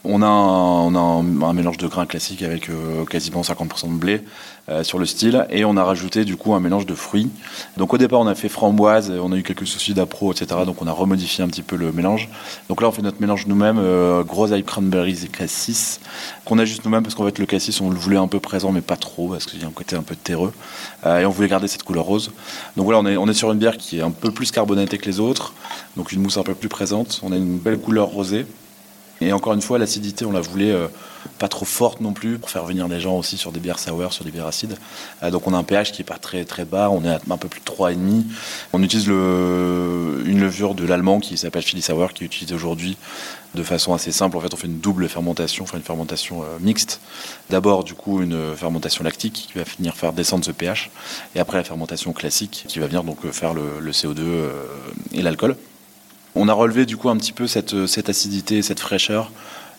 [0.07, 4.21] On a un, a mélange de grains classique avec euh, quasiment 50% de blé
[4.67, 7.29] euh, sur le style et on a rajouté du coup un mélange de fruits.
[7.77, 10.61] Donc au départ on a fait framboise, on a eu quelques soucis d'appro, etc.
[10.65, 12.29] Donc on a remodifié un petit peu le mélange.
[12.67, 15.99] Donc là on fait notre mélange nous-mêmes, euh, gros ail cranberries et cassis,
[16.45, 18.81] qu'on ajuste nous-mêmes parce qu'en fait le cassis on le voulait un peu présent mais
[18.81, 20.51] pas trop parce qu'il y a un côté un peu terreux
[21.05, 22.31] euh, et on voulait garder cette couleur rose.
[22.75, 24.97] Donc voilà on est, on est sur une bière qui est un peu plus carbonatée
[24.97, 25.53] que les autres,
[25.95, 27.19] donc une mousse un peu plus présente.
[27.21, 28.47] On a une belle couleur rosée.
[29.21, 30.87] Et encore une fois, l'acidité, on la voulait euh,
[31.39, 34.11] pas trop forte non plus pour faire venir les gens aussi sur des bières sour,
[34.13, 34.77] sur des bières acides.
[35.23, 37.19] Euh, donc on a un pH qui est pas très très bas, on est à
[37.29, 38.23] un peu plus de 3,5.
[38.73, 42.97] On utilise une levure de l'allemand qui s'appelle Philly Sour, qui est utilisée aujourd'hui
[43.55, 44.37] de façon assez simple.
[44.37, 46.99] En fait, on fait une double fermentation, enfin une fermentation euh, mixte.
[47.49, 50.91] D'abord, du coup, une fermentation lactique qui va finir faire descendre ce pH,
[51.35, 54.63] et après la fermentation classique qui va venir donc faire le, le CO2 euh,
[55.13, 55.55] et l'alcool.
[56.35, 59.31] On a relevé du coup un petit peu cette, cette acidité, cette fraîcheur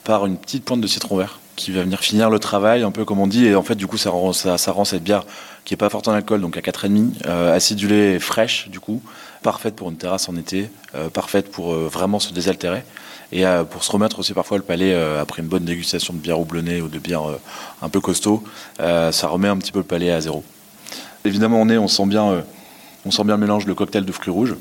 [0.05, 3.05] par une petite pointe de citron vert qui va venir finir le travail, un peu
[3.05, 3.47] comme on dit.
[3.47, 5.25] Et en fait, du coup, ça rend, ça, cette bière
[5.65, 9.03] qui est pas forte en alcool, donc à 4,5, euh, acidulée et fraîche, du coup,
[9.43, 12.85] parfaite pour une terrasse en été, euh, parfaite pour euh, vraiment se désaltérer.
[13.33, 16.19] Et euh, pour se remettre aussi parfois le palais euh, après une bonne dégustation de
[16.19, 17.41] bière houblonnée ou de bière euh,
[17.83, 18.45] un peu costaud,
[18.81, 20.45] euh, ça remet un petit peu le palais à zéro.
[21.25, 22.43] Évidemment, on est, on sent bien, euh,
[23.05, 24.55] on sent bien le mélange, le cocktail de fruits rouges.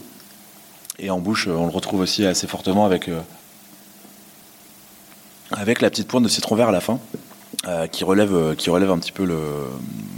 [0.99, 3.19] Et en bouche, on le retrouve aussi assez fortement avec, euh,
[5.51, 6.99] avec la petite pointe de citron vert à la fin,
[7.67, 9.39] euh, qui, relève, euh, qui relève un petit peu le,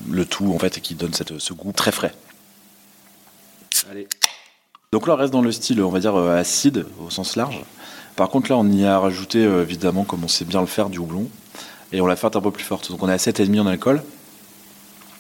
[0.10, 2.14] le tout en fait et qui donne cette, ce goût très frais.
[3.90, 4.08] Allez.
[4.94, 7.60] Donc là, on reste dans le style, on va dire, euh, acide au sens large.
[8.16, 10.90] Par contre, là, on y a rajouté, euh, évidemment, comme on sait bien le faire,
[10.90, 11.28] du houblon.
[11.92, 12.90] Et on l'a fait un peu plus forte.
[12.90, 14.02] Donc on est à 7,5 en alcool.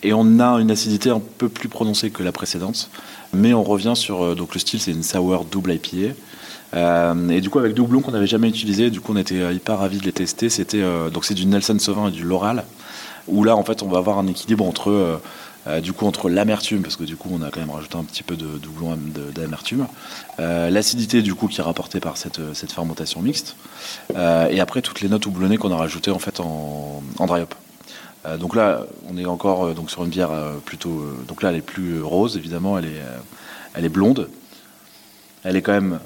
[0.04, 2.90] Et on a une acidité un peu plus prononcée que la précédente.
[3.34, 4.24] Mais on revient sur.
[4.24, 6.14] euh, donc le style, c'est une sour double IPA.
[6.74, 9.54] Euh, et du coup, avec deux houblons qu'on n'avait jamais utilisés, du coup, on était
[9.54, 10.50] hyper ravis de les tester.
[10.50, 12.64] C'était euh, donc c'est du Nelson Sauvin et du Loral,
[13.28, 15.20] où là, en fait, on va avoir un équilibre entre
[15.84, 18.24] du coup entre l'amertume, parce que du coup, on a quand même rajouté un petit
[18.24, 18.98] peu de, de houblon
[19.36, 19.86] d'amertume,
[20.38, 23.58] l'acidité du coup qui est rapportée par cette, cette fermentation mixte,
[24.16, 27.54] et après toutes les notes houblonnées qu'on a rajoutées en fait en dry hop.
[28.26, 31.04] Euh, donc là, on est encore euh, donc sur une bière euh, plutôt.
[31.28, 33.02] donc là, elle est plus rose, évidemment, elle est,
[33.74, 34.30] elle est blonde.
[35.44, 36.00] Elle est quand même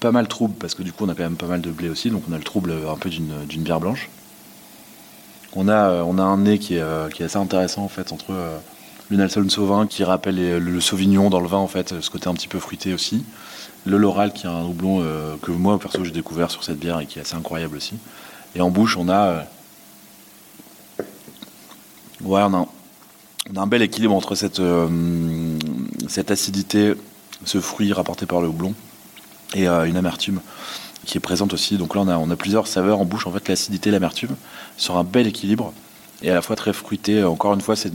[0.00, 1.88] pas mal trouble parce que du coup, on a quand même pas mal de blé
[1.88, 4.10] aussi, donc on a le trouble un peu d'une bière blanche.
[5.54, 8.34] On a, on a un nez qui est, qui est assez intéressant en fait entre
[9.08, 12.34] le Nelson Sauvin qui rappelle le Sauvignon dans le vin en fait, ce côté un
[12.34, 13.24] petit peu fruité aussi.
[13.86, 16.98] Le Loral qui est un houblon euh, que moi perso j'ai découvert sur cette bière
[16.98, 17.94] et qui est assez incroyable aussi.
[18.56, 19.44] Et en bouche, on a
[22.22, 22.66] Ouais, on a,
[23.56, 24.88] un bel équilibre entre cette, euh,
[26.08, 26.94] cette acidité,
[27.44, 28.74] ce fruit rapporté par le houblon,
[29.54, 30.40] et euh, une amertume
[31.04, 31.76] qui est présente aussi.
[31.76, 33.26] Donc là, on a, plusieurs saveurs en bouche.
[33.26, 34.34] En fait, l'acidité et l'amertume
[34.76, 35.72] sur un bel équilibre,
[36.22, 37.22] et à la fois très fruité.
[37.22, 37.92] Encore une fois, c'est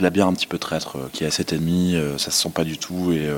[0.00, 2.50] la bière un petit peu traître, euh, qui est à 7,5, euh, ça se sent
[2.54, 3.28] pas du tout, et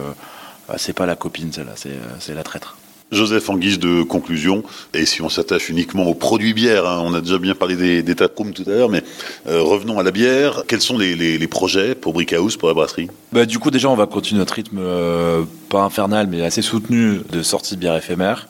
[0.69, 1.75] bah, c'est pas la copine, celle-là,
[2.19, 2.77] c'est la traître.
[3.15, 4.63] Joseph, en guise de conclusion,
[4.93, 8.03] et si on s'attache uniquement aux produits bières, hein, on a déjà bien parlé des,
[8.03, 9.03] des tout à l'heure, mais
[9.47, 10.65] euh, revenons à la bière.
[10.67, 13.09] Quels sont les, projets pour Brickhouse, pour la brasserie?
[13.33, 17.21] Bah, du coup, déjà, on va continuer notre rythme, euh, pas infernal, mais assez soutenu
[17.31, 18.49] de sortie de bières éphémères.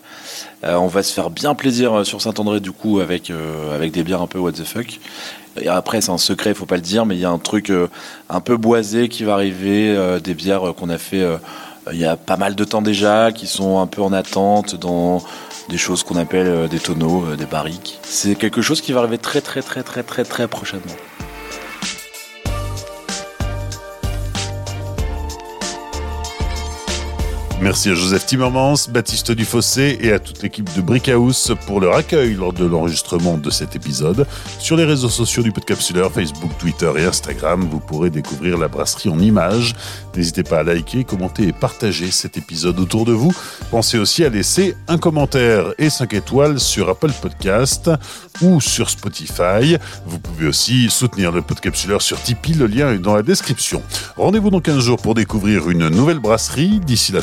[0.64, 3.30] Euh, on va se faire bien plaisir sur Saint-André, du coup, avec,
[3.72, 5.00] avec des bières un peu what the fuck.
[5.60, 7.70] Et après, c'est un secret, faut pas le dire, mais il y a un truc
[8.28, 11.24] un peu boisé qui va arriver, des bières qu'on a fait
[11.93, 15.22] il y a pas mal de temps déjà, qui sont un peu en attente dans
[15.68, 17.99] des choses qu'on appelle euh, des tonneaux, euh, des barriques.
[18.03, 20.95] C'est quelque chose qui va arriver très très très très très très prochainement.
[27.64, 32.34] Merci à Joseph Timmermans, Baptiste Dufossé et à toute l'équipe de Brickhouse pour leur accueil
[32.34, 34.26] lors de l'enregistrement de cet épisode.
[34.58, 39.08] Sur les réseaux sociaux du Podcapsuleur, Facebook, Twitter et Instagram, vous pourrez découvrir la brasserie
[39.08, 39.74] en images.
[40.14, 43.32] N'hésitez pas à liker, commenter et partager cet épisode autour de vous.
[43.70, 47.90] Pensez aussi à laisser un commentaire et 5 étoiles sur Apple Podcast
[48.42, 49.78] ou sur Spotify.
[50.04, 53.82] Vous pouvez aussi soutenir le Podcapsuleur sur Tipeee, le lien est dans la description.
[54.18, 56.80] Rendez-vous dans 15 jours pour découvrir une nouvelle brasserie.
[56.80, 57.22] D'ici là,